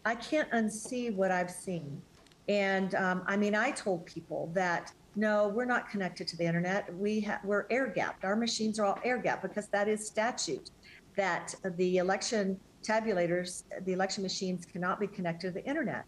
[0.04, 2.00] I can't unsee what I've seen,
[2.48, 6.94] and um, I mean, I told people that no, we're not connected to the internet.
[6.94, 8.24] We ha- we're air gapped.
[8.24, 10.70] Our machines are all air gapped because that is statute.
[11.16, 16.04] That the election tabulators, the election machines cannot be connected to the internet.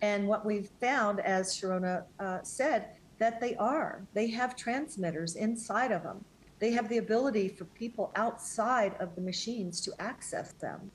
[0.00, 4.02] And what we've found, as Sharona uh, said, that they are.
[4.14, 6.24] They have transmitters inside of them.
[6.60, 10.90] They have the ability for people outside of the machines to access them.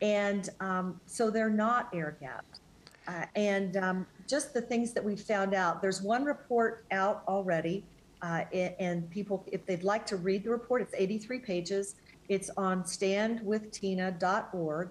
[0.00, 2.60] And um, so they're not air gapped.
[3.08, 7.84] Uh, and um, just the things that we found out, there's one report out already.
[8.22, 11.96] Uh, and people, if they'd like to read the report, it's 83 pages.
[12.28, 14.90] It's on standwithtina.org,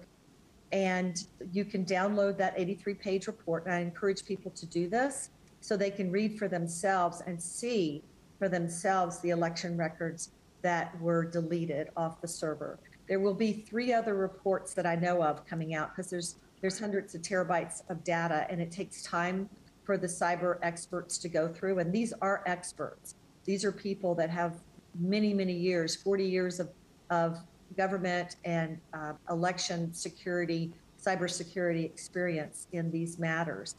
[0.70, 3.64] and you can download that 83 page report.
[3.64, 8.04] And I encourage people to do this so they can read for themselves and see
[8.38, 12.78] for themselves the election records that were deleted off the server.
[13.08, 16.78] There will be three other reports that I know of coming out because there's there's
[16.78, 19.50] hundreds of terabytes of data and it takes time
[19.84, 23.16] for the cyber experts to go through and these are experts.
[23.44, 24.60] These are people that have
[24.98, 26.70] many many years, 40 years of
[27.10, 27.38] of
[27.76, 30.72] government and uh, election security,
[31.02, 33.74] cybersecurity experience in these matters.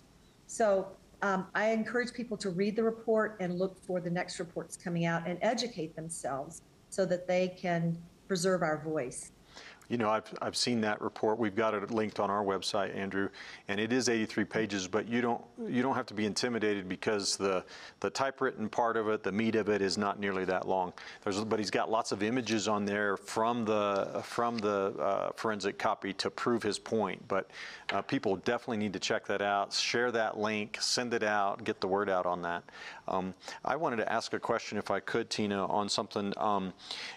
[0.48, 0.88] So
[1.22, 5.06] um, I encourage people to read the report and look for the next reports coming
[5.06, 9.32] out and educate themselves so that they can preserve our voice.
[9.94, 11.38] You know, I've, I've seen that report.
[11.38, 13.30] We've got it linked on our website, Andrew,
[13.68, 14.88] and it is 83 pages.
[14.88, 17.64] But you don't you don't have to be intimidated because the
[18.00, 20.94] the typewritten part of it, the meat of it, is not nearly that long.
[21.24, 25.78] There's but he's got lots of images on there from the from the uh, forensic
[25.78, 27.28] copy to prove his point.
[27.28, 27.52] But
[27.92, 29.74] uh, people definitely need to check that out.
[29.74, 32.64] Share that link, send it out, get the word out on that.
[33.08, 36.34] Um, I wanted to ask a question, if I could, Tina, on something.
[36.38, 36.74] Um,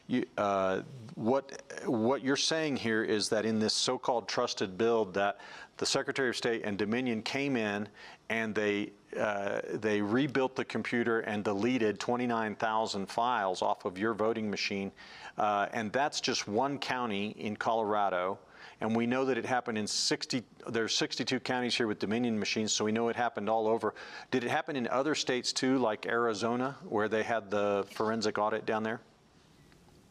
[0.09, 0.83] you, uh,
[1.15, 5.39] what what you're saying here is that in this so-called trusted build, that
[5.77, 7.89] the Secretary of State and Dominion came in
[8.31, 14.51] and they uh, they rebuilt the computer and deleted 29,000 files off of your voting
[14.51, 14.91] machine,
[15.39, 18.39] uh, and that's just one county in Colorado.
[18.81, 22.73] And we know that it happened in 60 there's 62 counties here with dominion machines
[22.73, 23.95] so we know it happened all over.
[24.31, 28.67] Did it happen in other states too like arizona where they had the forensic audit
[28.67, 29.01] down there?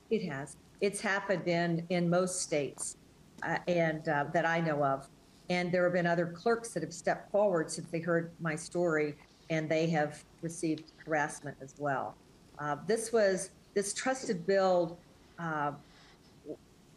[0.10, 2.98] It has it's happened in in most states
[3.44, 5.08] uh, and uh, that i know of
[5.50, 9.16] and there have been other clerks that have stepped forward since they heard my story
[9.50, 12.16] and they have received harassment as well
[12.60, 14.98] uh, this was this trusted build
[15.40, 15.72] uh,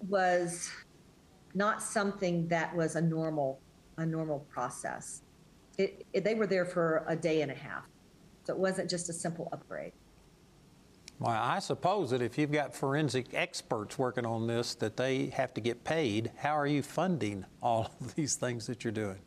[0.09, 0.71] was
[1.55, 3.59] not something that was a normal
[3.99, 5.23] a normal process.
[5.77, 7.85] It, it, they were there for a day and a half,
[8.45, 9.93] so it wasn't just a simple upgrade.
[11.21, 15.53] Well, I suppose that if you've got forensic experts working on this, that they have
[15.55, 16.31] to get paid.
[16.37, 19.19] How are you funding all of these things that you're doing?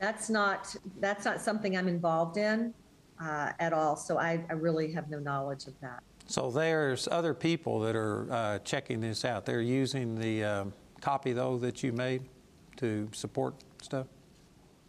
[0.00, 2.74] That's not that's not something I'm involved in
[3.18, 3.96] uh, at all.
[3.96, 6.02] So I, I really have no knowledge of that.
[6.26, 9.46] So there's other people that are uh, checking this out.
[9.46, 10.64] They're using the uh,
[11.00, 12.22] copy, though, that you made
[12.76, 14.06] to support stuff?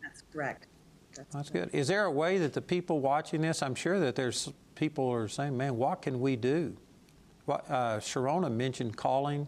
[0.02, 0.68] That's correct.
[1.16, 1.70] That's, That's good.
[1.74, 5.28] Is there a way that the people watching this, I'm sure that there's people are
[5.28, 6.76] saying, man, what can we do?
[7.46, 9.48] What, uh, Sherronna mentioned calling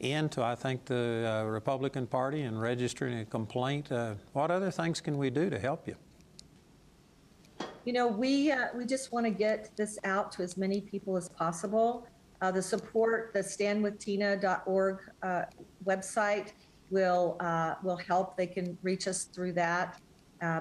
[0.00, 3.90] into, I think, the uh, Republican Party and registering a complaint.
[3.90, 5.96] Uh, what other things can we do to help you?
[7.84, 11.16] You know, we uh, we just want to get this out to as many people
[11.16, 12.08] as possible.
[12.40, 15.42] Uh, the support, the standwithtina.org uh,
[15.84, 16.52] website
[16.90, 18.36] will uh, will help.
[18.36, 20.00] They can reach us through that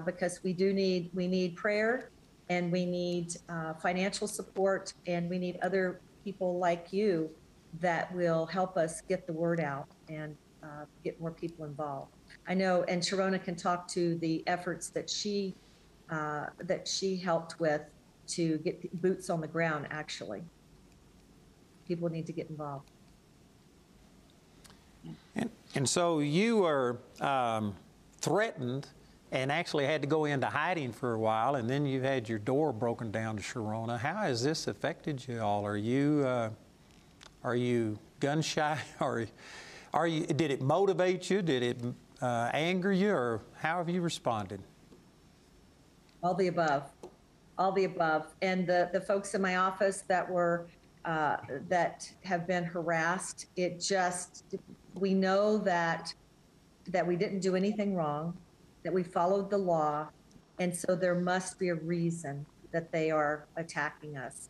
[0.05, 2.11] because we do need we need prayer
[2.49, 7.29] and we need uh, financial support and we need other people like you
[7.81, 10.35] that will help us get the word out and
[11.03, 12.11] get more people involved.
[12.47, 15.55] I know, and Sherronna can talk to the efforts that she
[16.09, 17.81] uh, that she helped with
[18.27, 20.43] to get boots on the ground, actually.
[21.87, 22.91] People need to get involved.
[25.35, 27.75] And, and so you were um,
[28.21, 28.87] threatened
[29.31, 32.39] and actually had to go into hiding for a while, and then you had your
[32.39, 33.99] door broken down to Sherronna.
[33.99, 35.65] How has this affected you all?
[35.65, 36.49] Are you uh,
[37.43, 39.25] are you gun shy, or
[39.93, 40.25] are you?
[40.25, 41.41] Did it motivate you?
[41.41, 41.77] Did it
[42.21, 44.61] uh, anger you, or how have you responded?
[46.25, 46.89] all the above,
[47.59, 48.25] all the above.
[48.41, 50.65] And the, the folks in my office that were,
[51.05, 51.37] uh,
[51.69, 54.43] that have been harassed, it just,
[54.95, 56.11] we know that,
[56.87, 58.35] that we didn't do anything wrong,
[58.85, 60.07] that we followed the law.
[60.59, 64.49] And so there must be a reason that they are attacking us.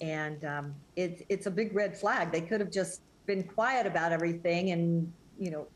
[0.00, 2.32] And um, it, it's a big red flag.
[2.32, 5.68] They could have just been quiet about everything and, you know,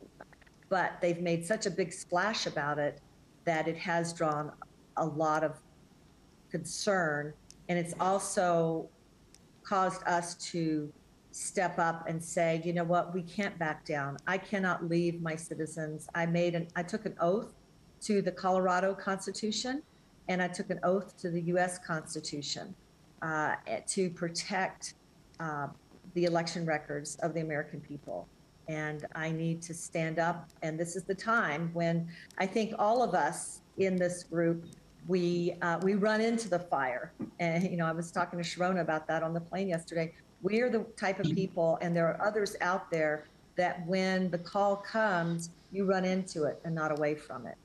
[0.69, 3.01] but they've made such a big splash about it
[3.45, 4.53] that it has drawn
[4.97, 5.59] a lot of
[6.51, 7.33] concern.
[7.69, 8.89] And it's also
[9.63, 10.93] caused us to
[11.31, 14.17] step up and say, you know what, we can't back down.
[14.27, 16.09] I cannot leave my citizens.
[16.13, 17.55] I made an, I took an oath
[18.03, 19.83] to the Colorado Constitution
[20.31, 21.79] and I took an oath to the U.S.
[21.79, 22.73] Constitution
[23.21, 23.57] uh,
[23.89, 24.95] to protect
[25.41, 25.67] uh,
[26.15, 28.29] the election records of the American people.
[28.69, 30.49] And I need to stand up.
[30.63, 34.65] And this is the time when I think all of us in this group
[35.09, 37.11] we uh, we run into the fire.
[37.41, 40.13] And you know, I was talking to Sherronna about that on the plane yesterday.
[40.43, 43.27] We are the type of people, and there are others out there
[43.57, 47.57] that when the call comes, you run into it and not away from it.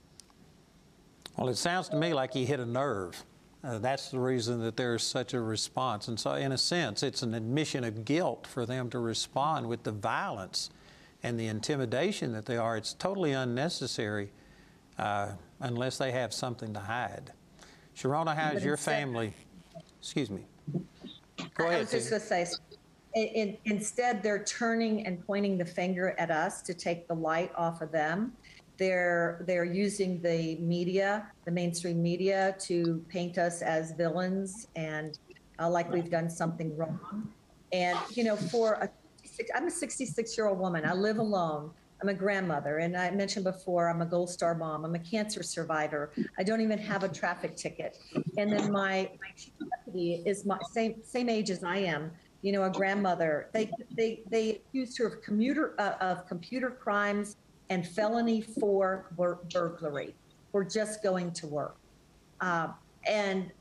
[1.38, 3.24] Well, it sounds to me like he hit a nerve.
[3.64, 6.08] Uh, that's the reason that there's such a response.
[6.08, 9.84] And so, in a sense, it's an admission of guilt for them to respond with
[9.84, 10.70] the violence
[11.24, 12.78] and the intimidation that they are.
[12.78, 14.32] It's totally unnecessary
[15.00, 17.32] uh, unless they have something to hide.
[17.98, 19.34] Sherronna, how's your family?
[20.00, 20.46] Excuse me.
[21.56, 21.78] Go ahead.
[21.78, 22.46] I was just going to say,
[23.16, 27.52] in, in, instead, they're turning and pointing the finger at us to take the light
[27.56, 28.34] off of them.
[28.78, 35.18] They're they're using the media, the mainstream media, to paint us as villains and
[35.60, 37.30] uh, like we've done something wrong.
[37.72, 38.90] And you know, for a
[39.56, 40.86] I'm a 66 year old woman.
[40.86, 41.72] I live alone.
[42.02, 44.84] I'm a grandmother, and I mentioned before I'm a Gold Star mom.
[44.84, 46.12] I'm a cancer survivor.
[46.38, 47.98] I don't even have a traffic ticket.
[48.38, 52.12] And then my, my chief deputy is my same same age as I am.
[52.42, 53.50] You know, a grandmother.
[53.54, 57.38] They they they accused her of commuter uh, of computer crimes
[57.70, 60.14] and felony for bur- burglary
[60.52, 61.76] for just going to work.
[62.42, 62.70] Uh,
[63.08, 63.52] and,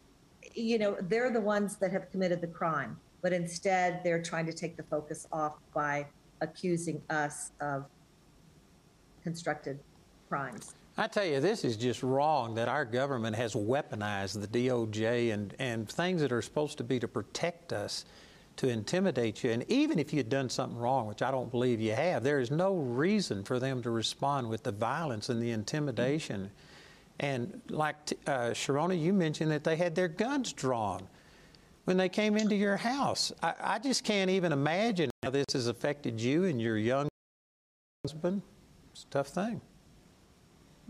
[0.54, 4.52] you know, they're the ones that have committed the crime, but instead they're trying to
[4.52, 6.06] take the focus off by
[6.40, 7.84] accusing us of
[9.22, 9.78] constructed
[10.28, 10.74] crimes.
[10.96, 15.54] I tell you, this is just wrong that our government has weaponized the DOJ and,
[15.58, 18.04] and things that are supposed to be to protect us
[18.56, 19.50] to intimidate you.
[19.50, 22.50] And even if you'd done something wrong, which I don't believe you have, there is
[22.50, 26.50] no reason for them to respond with the violence and the intimidation.
[27.20, 27.96] And like
[28.26, 31.06] uh, Sherronna, you mentioned that they had their guns drawn
[31.84, 33.32] when they came into your house.
[33.42, 37.08] I, I just can't even imagine how this has affected you and your young
[38.04, 38.42] husband.
[38.92, 39.60] It's a tough thing.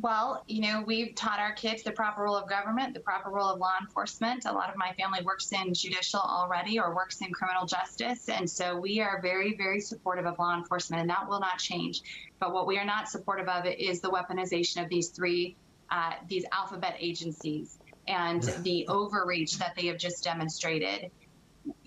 [0.01, 3.49] Well, you know, we've taught our kids the proper role of government, the proper role
[3.49, 4.45] of law enforcement.
[4.45, 8.29] A lot of my family works in judicial already or works in criminal justice.
[8.29, 12.03] And so we are very, very supportive of law enforcement, and that will not change.
[12.41, 15.57] But what we are not supportive of is the weaponization of these three,
[15.91, 17.79] uh, these alphabet agencies
[18.09, 21.11] and the overreach that they have just demonstrated.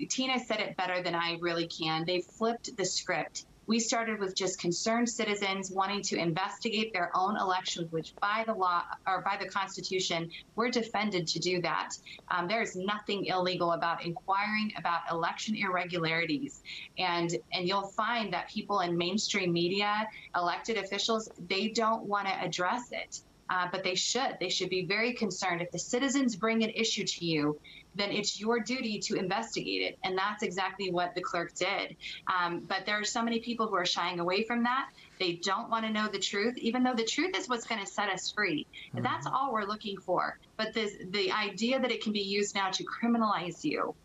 [0.10, 2.06] Tina said it better than I really can.
[2.06, 7.38] They flipped the script we started with just concerned citizens wanting to investigate their own
[7.38, 11.90] elections, which by the law or by the Constitution, we're defended to do that.
[12.32, 16.64] Um, there is nothing illegal about inquiring about election irregularities.
[16.98, 22.42] And, and you'll find that people in mainstream media, elected officials, they don't want to
[22.42, 23.22] address it.
[23.50, 24.36] Uh, but they should.
[24.42, 25.62] They should be very concerned.
[25.62, 27.58] If the citizens bring an issue to you,
[27.98, 30.00] then it's your duty to investigate it.
[30.04, 31.96] And that's exactly what the clerk did.
[32.28, 34.90] Um, but there are so many people who are shying away from that.
[35.20, 37.88] They don't want to know the truth, even though the truth is what's going to
[37.88, 38.68] set us free.
[38.94, 39.04] Mm-hmm.
[39.04, 40.38] That's all we're looking for.
[40.58, 43.96] But this, the idea that it can be used now to criminalize you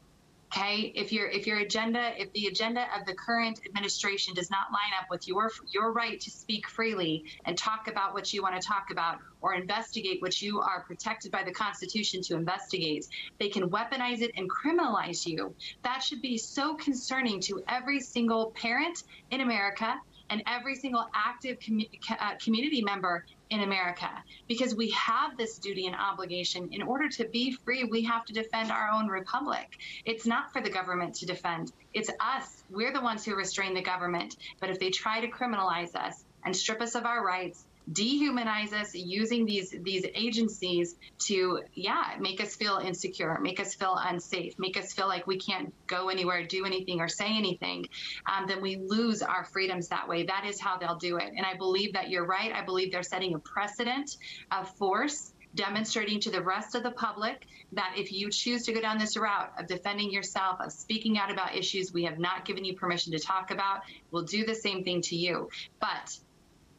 [0.55, 4.70] Okay, if your if your agenda, if the agenda of the current administration does not
[4.70, 8.61] line up with your your right to speak freely and talk about what you want
[8.61, 13.07] to talk about or investigate what you are protected by the Constitution to investigate,
[13.40, 15.55] they can weaponize it and criminalize you.
[15.84, 19.98] That should be so concerning to every single parent in America
[20.30, 21.86] and every single active com-
[22.18, 24.08] uh, community member in America
[24.48, 26.70] because we have this duty and obligation.
[26.72, 29.68] In order to be free, we have to defend our own republic.
[30.06, 32.64] It's not for the government to defend, it's us.
[32.70, 34.36] We're the ones who restrain the government.
[34.60, 38.95] But if they try to criminalize us and strip us of our rights, dehumanize us
[38.95, 44.76] using these these agencies to yeah make us feel insecure make us feel unsafe make
[44.76, 47.85] us feel like we can't go anywhere do anything or say anything
[48.26, 50.24] um, then we lose our freedoms that way.
[50.24, 51.33] That is how they'll do it.
[51.37, 52.53] And i believe that you're right.
[52.53, 54.16] I believe they're setting a precedent
[54.51, 58.80] of force demonstrating to the rest of the public that if you choose to go
[58.80, 62.64] down this route of defending yourself, of speaking out about issues we have not given
[62.64, 63.80] you permission to talk about,
[64.11, 65.51] we'll do the same thing to you.
[65.78, 66.18] But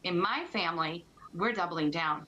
[0.04, 2.26] in my family, we're doubling down.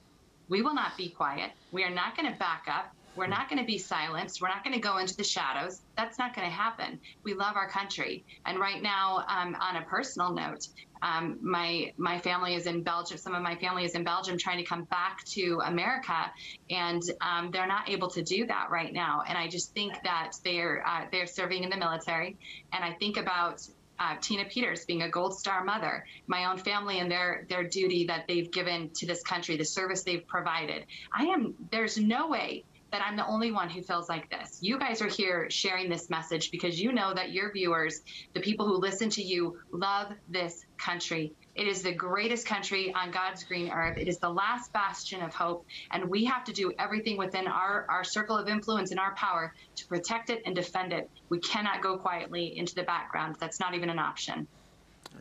[0.48, 1.52] We will not be quiet.
[1.72, 2.92] We are not going to back up.
[3.16, 4.42] We're not going to be silenced.
[4.42, 5.82] We're not going to go into the shadows.
[5.96, 7.00] That's not going to happen.
[7.24, 8.26] We love our country.
[8.46, 10.68] And right now, um, on a personal note,
[11.02, 13.18] um, my my family is in Belgium.
[13.18, 16.32] Some of my family is in Belgium, trying to come back to America,
[16.70, 19.22] and um, they're not able to do that right now.
[19.28, 22.38] And I just think that they're uh, they're serving in the military,
[22.74, 23.62] and I think about
[24.00, 28.06] uh, Tina Peters being a Gold Star mother, my own family and their their duty
[28.08, 30.86] that they've given to this country, the service they've provided.
[31.14, 34.60] I am there's no way that I'm the only one who feels like this.
[34.62, 38.02] You guys are here sharing this message because you know that your viewers,
[38.34, 41.34] the people who listen to you, love this country.
[41.56, 43.98] It is the greatest country on God's green earth.
[43.98, 47.86] It is the last bastion of hope, and we have to do everything within our,
[47.90, 51.10] our circle of influence and our power to protect it and defend it.
[51.30, 53.38] We cannot go quietly into the background.
[53.40, 54.48] That's not even an option.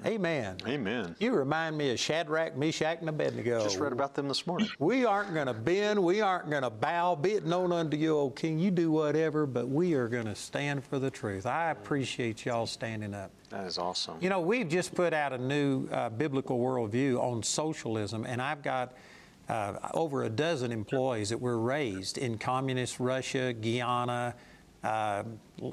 [0.05, 0.57] Amen.
[0.67, 1.17] Amen.
[1.19, 3.63] You remind me of Shadrach, Meshach, and Abednego.
[3.63, 4.69] Just read about them this morning.
[4.79, 6.03] We aren't going to bend.
[6.03, 7.15] We aren't going to bow.
[7.15, 8.59] Be it known unto you, O King.
[8.59, 11.47] You do whatever, but we are going to stand for the truth.
[11.47, 13.31] I appreciate y'all standing up.
[13.51, 14.19] That is awesome.
[14.21, 18.63] You know, we've just put out a new uh, biblical worldview on socialism, and I've
[18.63, 18.95] got
[19.49, 24.35] uh, over a dozen employees that were raised in communist Russia, Guyana,
[24.85, 25.25] uh,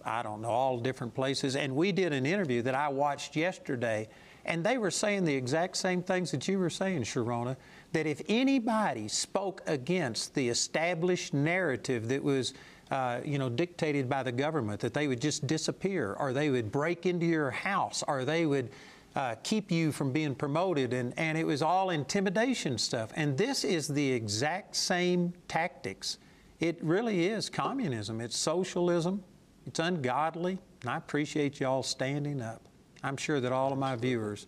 [0.06, 1.56] I don't know, all different places.
[1.56, 4.08] And we did an interview that I watched yesterday,
[4.46, 7.58] and they were saying the exact same things that you were saying, Sherronna,
[7.92, 12.54] that if anybody spoke against the established narrative that was
[12.90, 16.72] uh, you know, dictated by the government, that they would just disappear, or they would
[16.72, 18.70] break into your house, or they would
[19.16, 23.12] uh, keep you from being promoted, and, and it was all intimidation stuff.
[23.16, 26.18] And this is the exact same tactics.
[26.62, 28.22] It really is communism.
[28.22, 29.24] It's socialism.
[29.66, 30.60] It's ungodly.
[30.82, 32.62] And I appreciate y'all standing up.
[33.04, 34.46] I'm sure that all of my viewers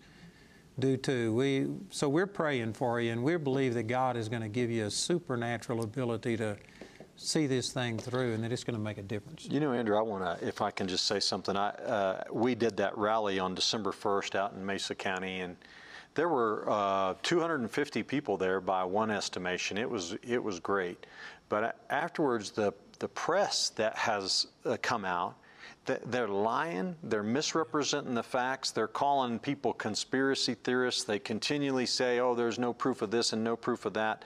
[0.78, 1.34] do too.
[1.34, 4.70] We, so we're praying for you, and we believe that God is going to give
[4.70, 6.56] you a supernatural ability to
[7.16, 9.46] see this thing through and that it's going to make a difference.
[9.50, 11.56] You know, Andrew, I want to, if I can just say something.
[11.56, 15.56] I, uh, we did that rally on December 1st out in Mesa County, and
[16.14, 19.76] there were uh, 250 people there by one estimation.
[19.76, 21.06] It was it was great,
[21.48, 25.36] but afterwards, the the press that has uh, come out.
[26.06, 26.96] They're lying.
[27.02, 28.70] They're misrepresenting the facts.
[28.70, 31.04] They're calling people conspiracy theorists.
[31.04, 34.24] They continually say, oh, there's no proof of this and no proof of that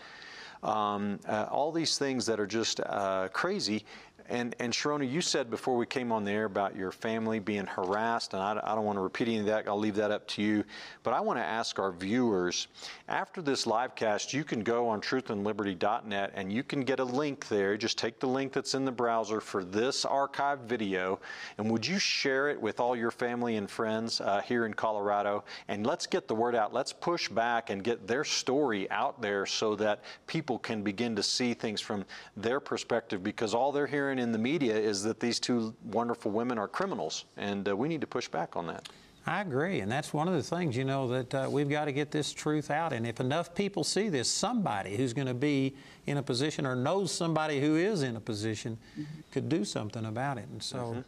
[0.63, 3.85] um, uh, all these things that are just uh, crazy.
[4.29, 7.67] And, and Sherronna, you said before we came on the air about your family being
[7.67, 9.67] harassed, and I, I don't want to repeat any of that.
[9.67, 10.65] I'll leave that up to you.
[11.03, 12.69] But I want to ask our viewers
[13.09, 17.49] after this live cast, you can go on truthandliberty.net and you can get a link
[17.49, 17.77] there.
[17.79, 21.19] Just take the link that's in the browser for this archived video.
[21.57, 25.45] And would you share it with all your family and friends uh, here in Colorado?
[25.69, 26.75] And let's get the word out.
[26.75, 31.23] Let's push back and get their story out there so that people can begin to
[31.23, 32.05] see things from
[32.37, 36.59] their perspective because all they're hearing in the media is that these two wonderful women
[36.59, 38.89] are criminals, and uh, we need to push back on that.
[39.27, 41.93] I agree, and that's one of the things, you know, that uh, we've got to
[41.93, 42.95] get this truth out.
[42.95, 45.75] And if enough people see this, somebody who's going to be
[46.07, 49.21] in a position or knows somebody who is in a position mm-hmm.
[49.31, 50.47] could do something about it.
[50.51, 51.01] And so mm-hmm.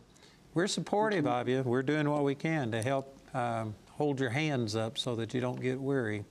[0.53, 1.41] we're supportive mm-hmm.
[1.41, 1.63] of you.
[1.63, 5.41] We're doing what we can to help um, hold your hands up so that you
[5.41, 6.25] don't get weary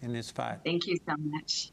[0.00, 0.60] in this fight.
[0.64, 1.70] Thank you so much.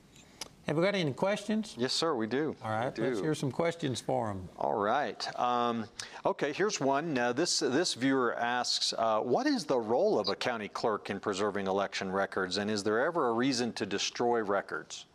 [0.68, 1.76] Have we got any questions?
[1.78, 2.55] Yes, sir, we do.
[2.64, 3.03] All right, do.
[3.03, 4.47] let's hear some questions for them.
[4.57, 5.28] All right.
[5.38, 5.86] Um,
[6.26, 7.18] okay, here's one.
[7.18, 11.20] Uh, this, this viewer asks uh, What is the role of a county clerk in
[11.20, 15.05] preserving election records, and is there ever a reason to destroy records?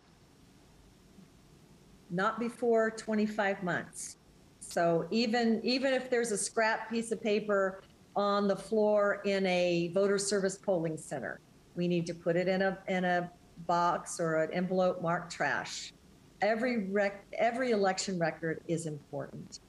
[2.11, 4.19] Not before 25 months.
[4.61, 7.83] So even, even if there's a scrap piece of paper
[8.15, 11.41] on the floor in a voter service polling center,
[11.75, 13.31] we need to put it in a, in a
[13.67, 15.93] box or an envelope marked trash.
[16.41, 19.61] Every rec- every election record is important,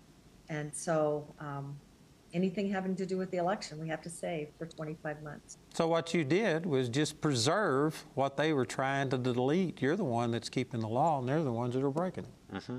[0.49, 1.75] and so um,
[2.33, 5.57] anything having to do with the election, we have to save for 25 months.
[5.73, 9.81] So what you did was just preserve what they were trying to delete.
[9.81, 12.55] You're the one that's keeping the law, and they're the ones that are breaking it.
[12.55, 12.77] Mm-hmm.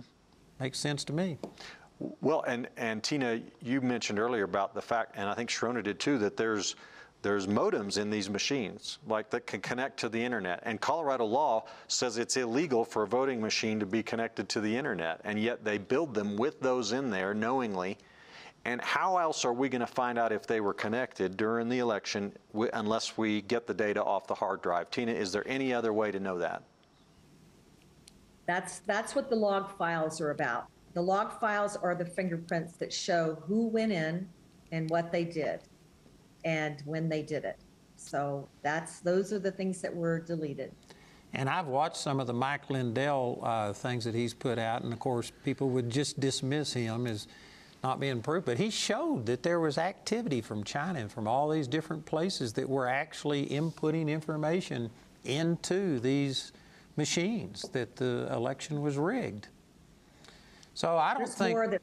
[0.60, 1.38] Makes sense to me.
[2.20, 5.98] Well, and and Tina, you mentioned earlier about the fact, and I think Sherronna did
[5.98, 6.76] too, that there's
[7.22, 10.60] there's modems in these machines, like that can connect to the internet.
[10.62, 14.74] And Colorado law says it's illegal for a voting machine to be connected to the
[14.74, 17.98] internet, and yet they build them with those in there knowingly.
[18.64, 21.78] And how else are we going to find out if they were connected during the
[21.78, 22.32] election
[22.74, 24.90] unless we get the data off the hard drive?
[24.90, 26.62] Tina, is there any other way to know that?
[28.46, 30.66] That's that's what the log files are about.
[30.92, 34.28] The log files are the fingerprints that show who went in
[34.72, 35.60] and what they did
[36.44, 37.58] and when they did it.
[37.96, 40.72] So that's those are the things that were deleted.
[41.32, 44.92] And I've watched some of the Mike Lindell uh, things that he's put out, and
[44.92, 47.28] of course, people would just dismiss him as
[47.84, 48.44] not being proof.
[48.44, 52.52] But he showed that there was activity from China and from all these different places
[52.54, 54.90] that were actually inputting information
[55.24, 56.52] into these
[56.96, 59.48] machines that the election was rigged.
[60.74, 61.80] So I don't There's think.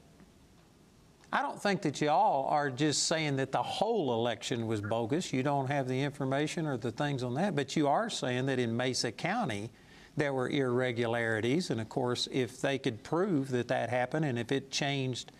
[1.32, 5.32] I don't think that y'all are just saying that the whole election was bogus.
[5.32, 8.58] You don't have the information or the things on that, but you are saying that
[8.58, 9.70] in Mesa County
[10.16, 11.70] there were irregularities.
[11.70, 15.32] And of course, if they could prove that that happened and if it changed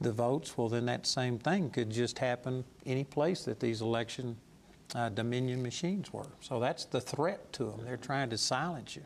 [0.00, 4.36] the votes, well, then that same thing could just happen any place that these election
[4.94, 6.26] uh, Dominion machines were.
[6.40, 7.80] So that's the threat to them.
[7.84, 9.02] They're trying to silence you.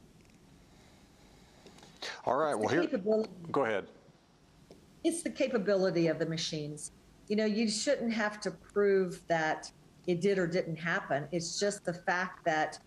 [2.24, 2.86] All right, well, here,
[3.50, 3.86] go ahead.
[5.06, 6.90] It's the capability of the machines.
[7.28, 9.70] You know, you shouldn't have to prove that
[10.08, 11.28] it did or didn't happen.
[11.30, 12.80] It's just the fact that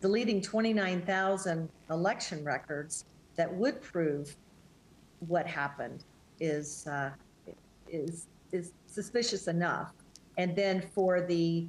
[0.00, 4.36] deleting 29,000 election records that would prove
[5.26, 6.04] what happened
[6.38, 7.10] is uh,
[7.88, 9.92] is is suspicious enough.
[10.38, 11.66] And then for the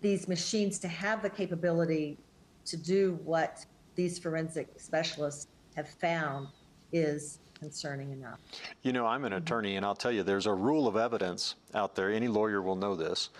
[0.00, 2.18] these machines to have the capability
[2.66, 6.46] to do what these forensic specialists have found
[6.92, 8.38] is concerning enough.
[8.82, 11.94] You know, I'm an attorney, and I'll tell you, there's a rule of evidence out
[11.94, 12.12] there.
[12.12, 13.30] Any lawyer will know this.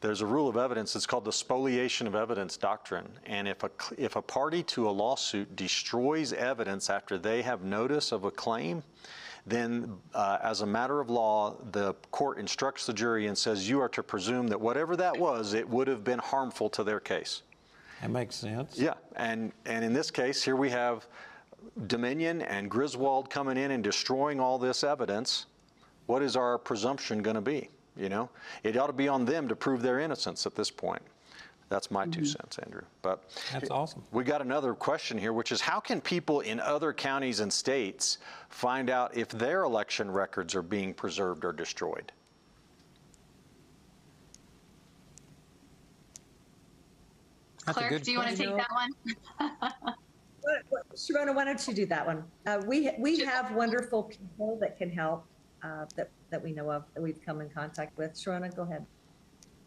[0.00, 0.96] There's a rule of evidence.
[0.96, 3.08] It's called the spoliation of evidence doctrine.
[3.26, 8.10] And if a if a party to a lawsuit destroys evidence after they have notice
[8.10, 8.82] of a claim,
[9.46, 13.80] then uh, as a matter of law, the court instructs the jury and says you
[13.80, 17.42] are to presume that whatever that was, it would have been harmful to their case.
[18.00, 18.78] That makes sense.
[18.78, 21.06] Yeah, and and in this case, here we have
[21.86, 25.46] Dominion and Griswold coming in and destroying all this evidence.
[26.06, 27.68] What is our presumption going to be?
[27.96, 28.30] You know,
[28.62, 31.02] it ought to be on them to prove their innocence at this point.
[31.68, 32.26] That's my two mm-hmm.
[32.26, 32.82] cents, Andrew.
[33.02, 34.02] But That's awesome.
[34.10, 38.18] we got another question here, which is how can people in other counties and states
[38.48, 42.10] find out if their election records are being preserved or destroyed?
[47.66, 49.94] That's a Clerk, good do you want to take that one?
[50.40, 52.24] What- what- Sherronna, why don't you do that one?
[52.46, 55.26] Uh, we we have wonderful people that can help
[55.62, 58.14] uh, that that we know of that we've come in contact with.
[58.14, 58.84] Sherronna, go ahead.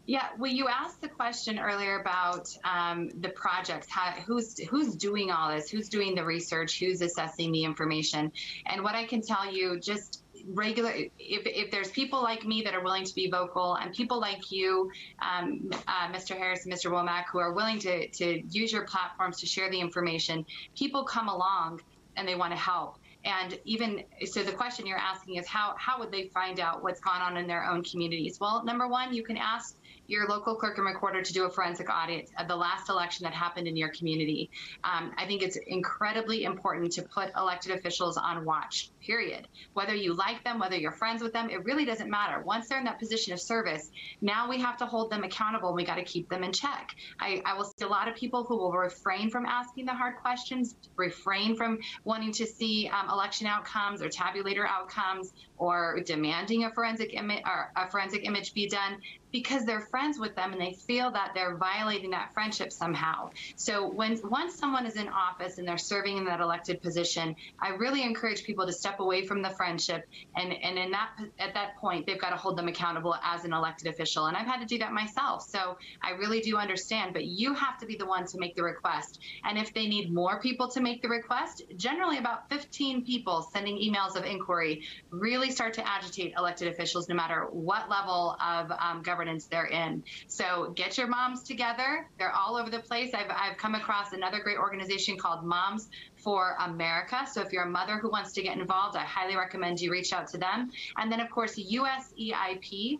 [0.06, 3.86] Yeah, well, you asked the question earlier about um, the projects.
[3.88, 5.70] How, who's who's doing all this?
[5.70, 6.80] Who's doing the research?
[6.80, 8.32] Who's assessing the information?
[8.66, 12.74] And what I can tell you, just regular, if, if there's people like me that
[12.74, 14.90] are willing to be vocal, and people like you,
[15.20, 16.36] um, uh, Mr.
[16.36, 16.90] Harris and Mr.
[16.90, 20.44] Wommack, who are willing to to use your platforms to share the information,
[20.76, 21.80] people come along
[22.16, 22.98] and they want to help.
[23.24, 27.00] And even so, the question you're asking is how how would they find out what's
[27.00, 28.38] gone on in their own communities?
[28.40, 29.76] Well, number one, you can ask
[30.08, 33.32] your local clerk and recorder to do a forensic audit of the last election that
[33.32, 34.50] happened in your community.
[34.84, 39.48] Um, I think it's incredibly important to put elected officials on watch, period.
[39.74, 42.40] Whether you like them, whether you're friends with them, it really doesn't matter.
[42.42, 43.90] Once they're in that position of service,
[44.20, 46.94] now we have to hold them accountable and we got to keep them in check.
[47.20, 50.16] I, I will see a lot of people who will refrain from asking the hard
[50.16, 56.70] questions, refrain from wanting to see um, election outcomes or tabulator outcomes or demanding a
[56.72, 58.98] forensic image or a forensic image be done
[59.32, 63.30] because they're friends with them and they feel that they're violating that friendship somehow.
[63.56, 67.70] So when once someone is in office and they're serving in that elected position, I
[67.70, 71.76] really encourage people to step away from the friendship and and in that at that
[71.76, 74.26] point they've got to hold them accountable as an elected official.
[74.26, 75.42] And I've had to do that myself.
[75.42, 78.62] So I really do understand, but you have to be the one to make the
[78.62, 79.20] request.
[79.44, 83.76] And if they need more people to make the request, generally about 15 people sending
[83.76, 89.02] emails of inquiry really start to agitate elected officials no matter what level of um,
[89.02, 90.02] governance they're in.
[90.26, 92.08] So get your moms together.
[92.18, 93.12] They're all over the place.
[93.14, 95.88] I've, I've come across another great organization called Moms
[96.22, 97.26] for America.
[97.30, 100.12] So if you're a mother who wants to get involved, I highly recommend you reach
[100.12, 100.70] out to them.
[100.96, 102.98] And then, of course, USEIP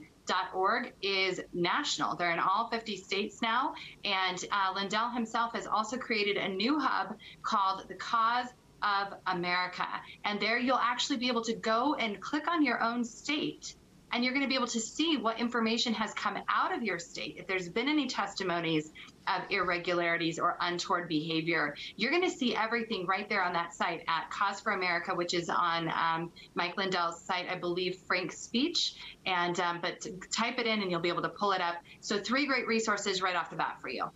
[0.55, 2.17] org is national.
[2.17, 3.75] They're in all 50 states now.
[4.05, 8.47] And uh, Lindell himself has also created a new hub called the Cause
[8.83, 9.87] of America.
[10.25, 13.75] And there you'll actually be able to go and click on your own state.
[14.11, 16.99] And you're going to be able to see what information has come out of your
[16.99, 17.37] state.
[17.39, 18.93] If there's been any testimonies
[19.29, 24.05] of irregularities or untoward behavior, you're going to see everything right there on that site
[24.09, 28.95] at Cause for America, which is on um, Mike Lindell's site, I believe, Frank's Speech.
[29.27, 31.77] And um, but type it in and you'll be able to pull it up.
[32.01, 34.11] So three great resources right off the bat for you.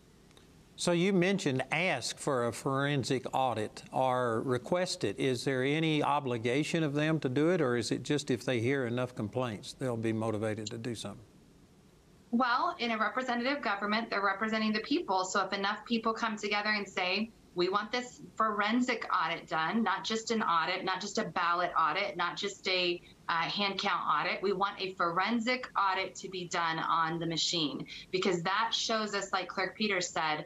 [0.78, 5.18] So you mentioned ask for a forensic audit or request it.
[5.18, 8.60] Is there any obligation of them to do it, or is it just if they
[8.60, 11.24] hear enough complaints, they'll be motivated to do something?
[12.30, 15.24] Well, in a representative government, they're representing the people.
[15.24, 20.04] So if enough people come together and say, we want this forensic audit done, not
[20.04, 23.00] just an audit, not just a ballot audit, not just a
[23.30, 24.42] uh, hand count audit.
[24.42, 29.32] We want a forensic audit to be done on the machine because that shows us,
[29.32, 30.44] like Clerk Peters said,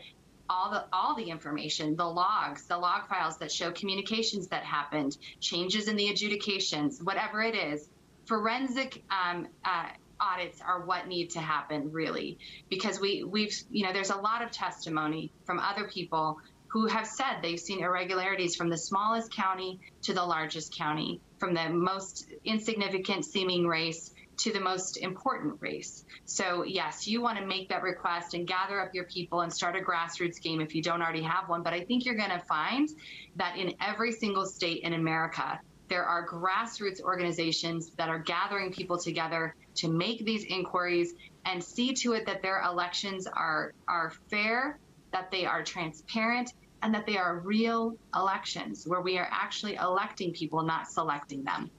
[0.48, 5.18] all the all the information, the logs, the log files that show communications that happened,
[5.40, 7.88] changes in the adjudications, whatever it is.
[8.26, 9.88] Forensic um, uh,
[10.20, 14.42] audits are what need to happen really because we we've you know there's a lot
[14.42, 19.80] of testimony from other people who have said they've seen irregularities from the smallest county
[20.02, 26.04] to the largest county from the most insignificant seeming race to the most important race.
[26.24, 29.76] So, yes, you want to make that request and gather up your people and start
[29.76, 31.62] a grassroots game if you don't already have one.
[31.62, 32.88] But I think you're going to find
[33.36, 38.96] that in every single state in America, there are grassroots organizations that are gathering people
[38.96, 41.14] together to make these inquiries
[41.46, 44.78] and see to it that their elections are, are fair,
[45.12, 46.52] that they are transparent,
[46.82, 51.70] and that they are real elections where we are actually electing people, not selecting them.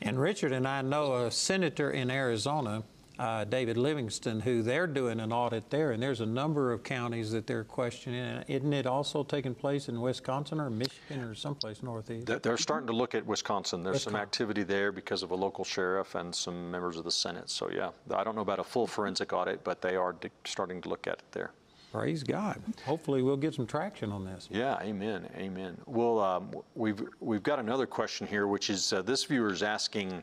[0.00, 2.84] And Richard and I know a senator in Arizona,
[3.18, 7.30] uh, David Livingston, who they're doing an audit there, and there's a number of counties
[7.32, 8.44] that they're questioning.
[8.46, 12.26] Isn't it also taking place in Wisconsin or Michigan or someplace northeast?
[12.26, 13.82] They're- They're starting to look at Wisconsin.
[13.82, 17.50] There's some activity there because of a local sheriff and some members of the Senate.
[17.50, 20.14] So, yeah, I don't know about a full forensic audit, but they are
[20.44, 21.50] starting to look at it there.
[21.90, 22.60] Praise God.
[22.84, 24.46] Hopefully, we'll get some traction on this.
[24.50, 25.78] Yeah, amen, amen.
[25.86, 30.22] Well, um, we've we've got another question here, which is uh, this viewer is asking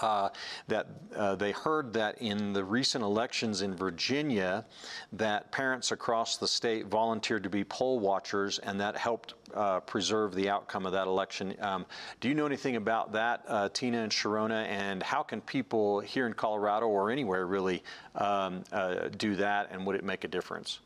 [0.00, 0.28] uh,
[0.68, 0.86] that
[1.16, 4.64] uh, they heard that in the recent elections in Virginia,
[5.12, 10.34] that parents across the state volunteered to be poll watchers, and that helped uh, preserve
[10.34, 11.54] the outcome of that election.
[11.60, 11.86] Um,
[12.20, 14.66] do you know anything about that, uh, Tina and Sherronna?
[14.66, 17.82] And how can people here in Colorado or anywhere really
[18.16, 20.80] um, uh, do that, and would it make a difference?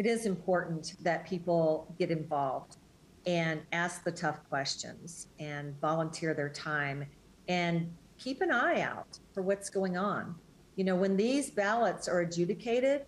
[0.00, 2.78] it is important that people get involved
[3.26, 7.04] and ask the tough questions and volunteer their time
[7.48, 10.34] and keep an eye out for what's going on.
[10.76, 13.02] You know, when these ballots are adjudicated,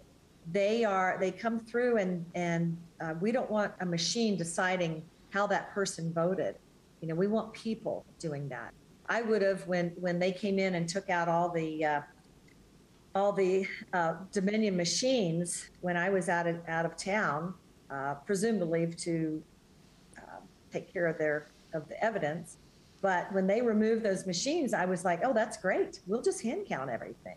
[0.50, 5.46] they are they come through and and uh, we don't want a machine deciding how
[5.46, 6.56] that person voted.
[7.00, 8.72] You know, we want people doing that.
[9.08, 12.00] I would have when when they came in and took out all the uh,
[13.14, 17.54] all the uh, Dominion machines when I was out of, out of town,
[17.90, 19.42] uh, presumably to
[20.72, 22.58] take care of their of the evidence.
[23.00, 26.00] But when they removed those machines, I was like, "Oh, that's great.
[26.06, 27.36] We'll just hand count everything."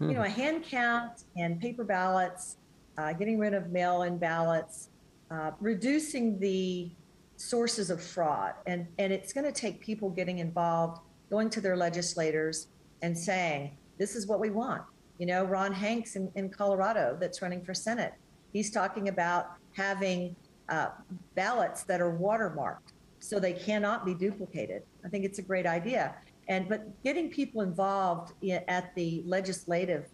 [0.00, 2.56] You know, a hand count and paper ballots,
[2.98, 4.88] uh, getting rid of mail-in ballots,
[5.30, 6.90] uh, reducing the
[7.36, 11.76] sources of fraud, and and it's going to take people getting involved, going to their
[11.76, 12.68] legislators,
[13.02, 14.82] and saying, "This is what we want."
[15.18, 18.14] You know, Ron Hanks in, in Colorado that's running for Senate.
[18.52, 20.34] He's talking about having
[20.68, 20.88] uh,
[21.34, 22.92] ballots that are watermarked
[23.24, 24.82] so they cannot be duplicated.
[25.04, 26.14] I think it's a great idea.
[26.48, 30.04] And but getting people involved i- at the legislative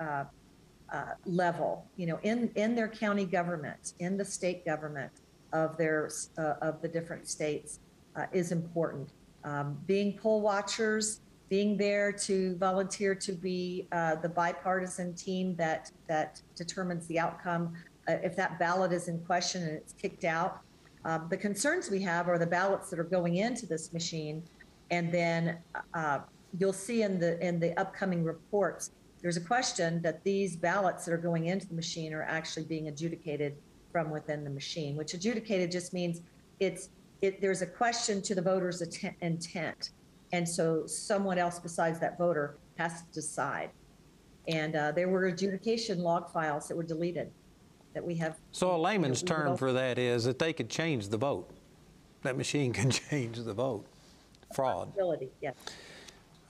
[0.00, 0.24] uh,
[0.92, 5.12] uh, level, you know, in in their county government, in the state government
[5.52, 7.78] of their uh, of the different states
[8.16, 9.12] uh, is important.
[9.44, 15.90] Um, being poll watchers, being there to volunteer to be uh, the bipartisan team that
[16.08, 17.74] that determines the outcome.
[18.08, 20.60] Uh, if that ballot is in question and it's kicked out,
[21.04, 24.42] um, the concerns we have are the ballots that are going into this machine,
[24.90, 25.58] and then
[25.94, 26.20] uh,
[26.58, 28.92] you'll see in the in the upcoming reports.
[29.20, 32.88] There's a question that these ballots that are going into the machine are actually being
[32.88, 33.56] adjudicated
[33.92, 36.22] from within the machine, which adjudicated just means
[36.60, 36.90] it's
[37.20, 39.90] it, there's a question to the voter's atten- intent,
[40.32, 43.70] and so someone else besides that voter has to decide.
[44.46, 47.30] And uh, there were adjudication log files that were deleted
[47.94, 48.38] that we have.
[48.52, 51.16] So a layman's you know, term will- for that is that they could change the
[51.16, 51.50] vote.
[52.22, 53.86] That machine can change the vote.
[54.54, 54.92] Fraud.
[54.94, 55.54] Ability, yes.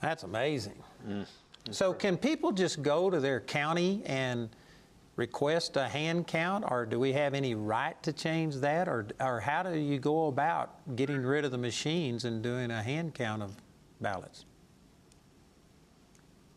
[0.01, 0.81] That's amazing.
[1.07, 1.25] Mm.
[1.71, 4.49] So can people just go to their county and
[5.17, 9.41] request a hand count, or do we have any right to change that, or, or
[9.41, 13.43] how do you go about getting rid of the machines and doing a hand count
[13.43, 13.53] of
[13.99, 14.45] ballots?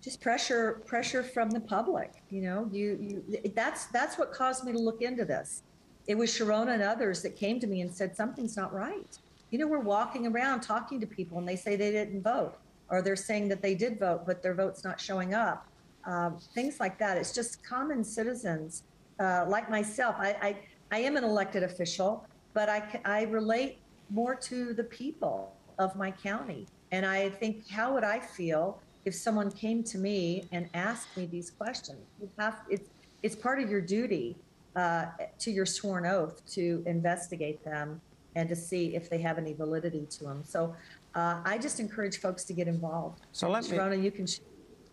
[0.03, 4.73] Just pressure pressure from the public you know you you that's that's what caused me
[4.73, 5.63] to look into this.
[6.09, 9.17] It was Sherronna and others that came to me and said something's not right.
[9.51, 12.55] You know we're walking around talking to people and they say they didn't vote
[12.91, 15.69] or they're saying that they did vote but their vote's not showing up.
[16.05, 17.17] Um, things like that.
[17.17, 18.83] It's just common citizens
[19.21, 20.17] uh, like myself.
[20.19, 20.57] I, I
[20.91, 23.79] i am an elected official but i i relate
[24.11, 26.67] more to the people of my county.
[26.91, 31.27] And i think how would i feel if someone came to me and asked me
[31.27, 31.99] these questions.
[32.21, 32.89] You have, it's,
[33.23, 34.37] it's part of your duty
[34.77, 35.07] uh,
[35.39, 38.01] to your sworn oath to investigate them
[38.35, 40.43] and to see if they have any validity to them.
[40.45, 40.75] So
[41.15, 43.21] uh, I just encourage folks to get involved.
[43.33, 44.27] So let me- Sherronna, you can.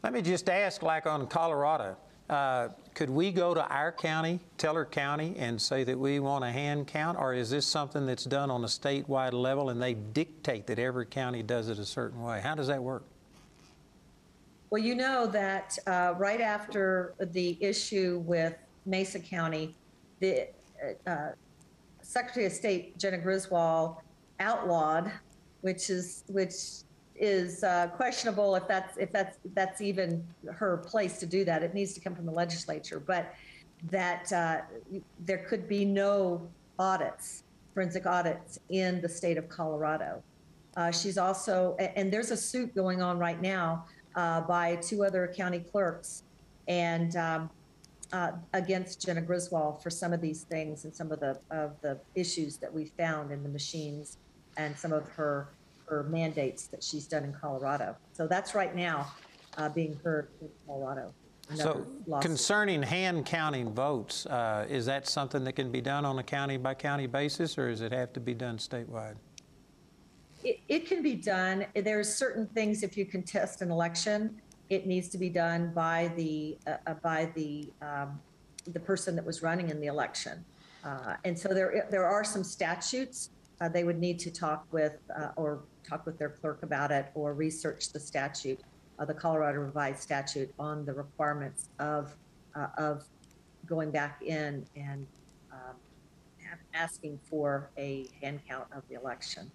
[0.03, 1.97] Let me just ask, like on Colorado,
[2.29, 6.51] uh, could we go to our county, Teller County, and say that we want a
[6.51, 10.67] hand count, or is this something that's done on a statewide level and they dictate
[10.67, 12.39] that every county does it a certain way?
[12.41, 13.03] How does that work?
[14.69, 18.55] Well, you know that uh, right after the issue with
[18.85, 19.75] Mesa County,
[20.19, 20.49] the
[21.07, 21.29] uh,
[22.01, 23.97] Secretary of State Jena Griswold
[24.39, 25.11] outlawed,
[25.61, 26.53] which is which
[27.15, 31.63] is uh, questionable if that's if that's that's even her place to do that.
[31.63, 33.33] It needs to come from the legislature, but
[33.89, 34.61] that uh,
[35.25, 36.47] there could be no
[36.77, 37.43] audits,
[37.73, 40.21] forensic audits in the state of Colorado.
[40.77, 43.85] Uh, she's also, and there's a suit going on right now
[44.19, 46.23] uh, by two other county clerks
[46.67, 47.49] and um,
[48.11, 51.97] uh, against Jena Griswold for some of these things and some of the of the
[52.15, 54.17] issues that we found in the machines
[54.57, 55.47] and some of her
[55.85, 57.95] her mandates that she's done in Colorado.
[58.11, 59.09] So that's right now
[59.57, 61.13] uh, being heard in Colorado.
[61.55, 61.83] So
[62.21, 66.57] concerning hand counting votes, uh, is that something that can be done on a county
[66.57, 69.15] by county basis, or does it have to be done statewide?
[70.43, 71.65] It, it can be done.
[71.75, 76.57] There's certain things if you contest an election, it needs to be done by the
[76.67, 78.19] uh, uh, by the um,
[78.67, 80.45] the person that was running in the election.
[80.83, 83.31] Uh, and so there there are some statutes.
[83.59, 87.07] Uh, they would need to talk with uh, or talk with their clerk about it
[87.15, 88.61] or research the statute,
[88.99, 92.15] uh, the Colorado Revised Statute on the requirements of
[92.77, 93.03] of
[93.65, 95.05] going back in and
[95.51, 95.75] um,
[96.73, 99.51] asking for a hand count of the election.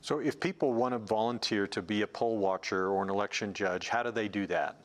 [0.00, 3.88] So if people want to volunteer to be a poll watcher or an election judge,
[3.88, 4.76] how do they do that?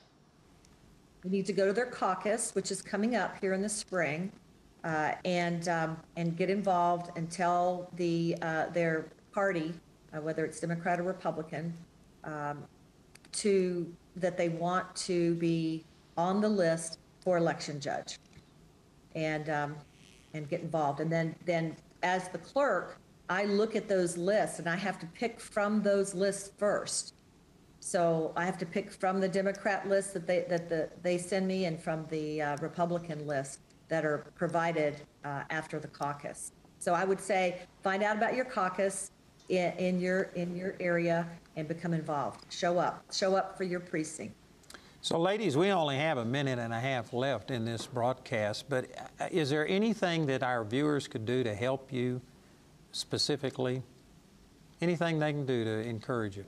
[1.23, 4.31] You need to go to their caucus, which is coming up here in the spring,
[4.83, 9.75] uh, and um, and get involved and tell the uh, their party,
[10.11, 11.71] uh, whether it's Democrat or Republican,
[12.23, 12.63] um,
[13.33, 15.83] to that they want to be
[16.17, 18.17] on the list for election judge,
[19.13, 19.75] and um,
[20.33, 20.99] and get involved.
[20.99, 22.97] And then then as the clerk,
[23.31, 27.13] I look at those lists and I have to pick from those lists first.
[27.79, 31.47] So I have to pick from the Democrat list that they that the, they send
[31.47, 36.51] me and from the uh, Republican list that are provided uh, after the caucus.
[36.79, 39.11] So I would say find out about your caucus
[39.47, 41.25] in, in your in your area
[41.55, 42.45] and become involved.
[42.53, 43.05] Show up.
[43.13, 44.35] Show up for your precinct.
[45.03, 48.85] So, ladies, we only have a minute and a half left in this broadcast, but
[49.19, 52.21] uh, is there anything that our viewers could do to help you
[52.91, 53.83] specifically?
[54.81, 56.45] Anything they can do to encourage you?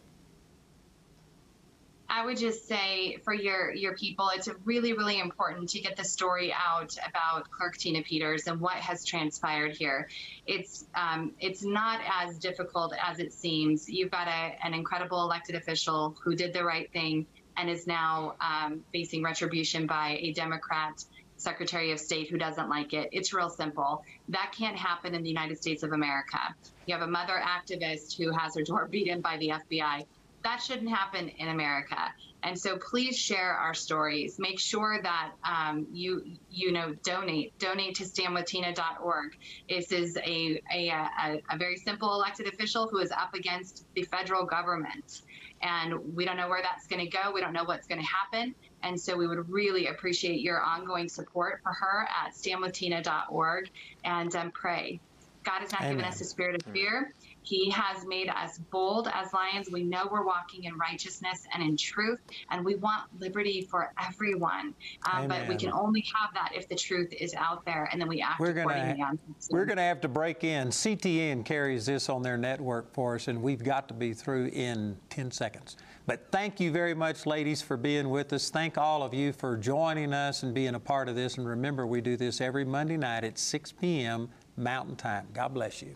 [2.16, 6.04] I would just say for your your people, it's really really important to get the
[6.04, 10.08] story out about Clerk Tina Peters and what has transpired here.
[10.46, 13.90] It's um, it's not as difficult as it seems.
[13.90, 17.26] You've got a, an incredible elected official who did the right thing
[17.58, 21.04] and is now um, facing retribution by a Democrat
[21.44, 23.10] Secretary of State who doesn't like it.
[23.12, 24.04] It's real simple.
[24.30, 26.40] That can't happen in the United States of America.
[26.86, 30.06] You have a mother activist who has her door beaten by the FBI.
[30.44, 32.14] That shouldn't happen in America.
[32.44, 34.38] And so please share our stories.
[34.38, 37.58] Make sure that um, you you know donate.
[37.58, 39.38] Donate to standwithtina.org.
[39.70, 44.04] This is a, a, a, a very simple elected official who is up against the
[44.04, 45.22] federal government.
[45.64, 47.32] And we don't know where that's going to go.
[47.34, 48.54] We don't know what's going to happen.
[48.84, 53.70] And so we would really appreciate your ongoing support for her at standwithtina.org
[54.04, 55.00] and um, pray.
[55.46, 55.94] God has not Amen.
[55.94, 57.14] given us a spirit of fear.
[57.44, 59.70] He has made us bold as lions.
[59.70, 62.20] We know we're walking in righteousness and in truth,
[62.50, 64.74] and we want liberty for everyone.
[65.12, 68.08] Um, but we can only have that if the truth is out there, and then
[68.08, 68.98] we act we're accordingly.
[68.98, 69.18] Gonna,
[69.52, 70.70] we're going to have to break in.
[70.70, 74.98] CTN carries this on their network for us, and we've got to be through in
[75.10, 75.78] 10 seconds.
[76.06, 78.50] But thank you very much, ladies, for being with us.
[78.50, 81.38] Thank all of you for joining us and being a part of this.
[81.38, 84.30] And remember, we do this every Monday night at 6 p.m.
[84.58, 85.28] Mountain Time.
[85.34, 85.96] God bless you.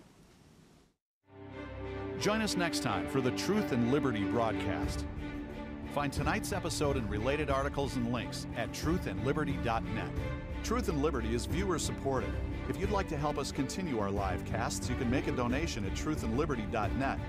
[2.20, 5.06] Join us next time for the Truth and Liberty broadcast.
[5.94, 10.12] Find tonight's episode and related articles and links at truthandliberty.net.
[10.64, 12.34] Truth and Liberty is viewer supported.
[12.70, 15.86] If you'd like to help us continue our live casts, you can make a donation
[15.86, 17.20] at truthandliberty.net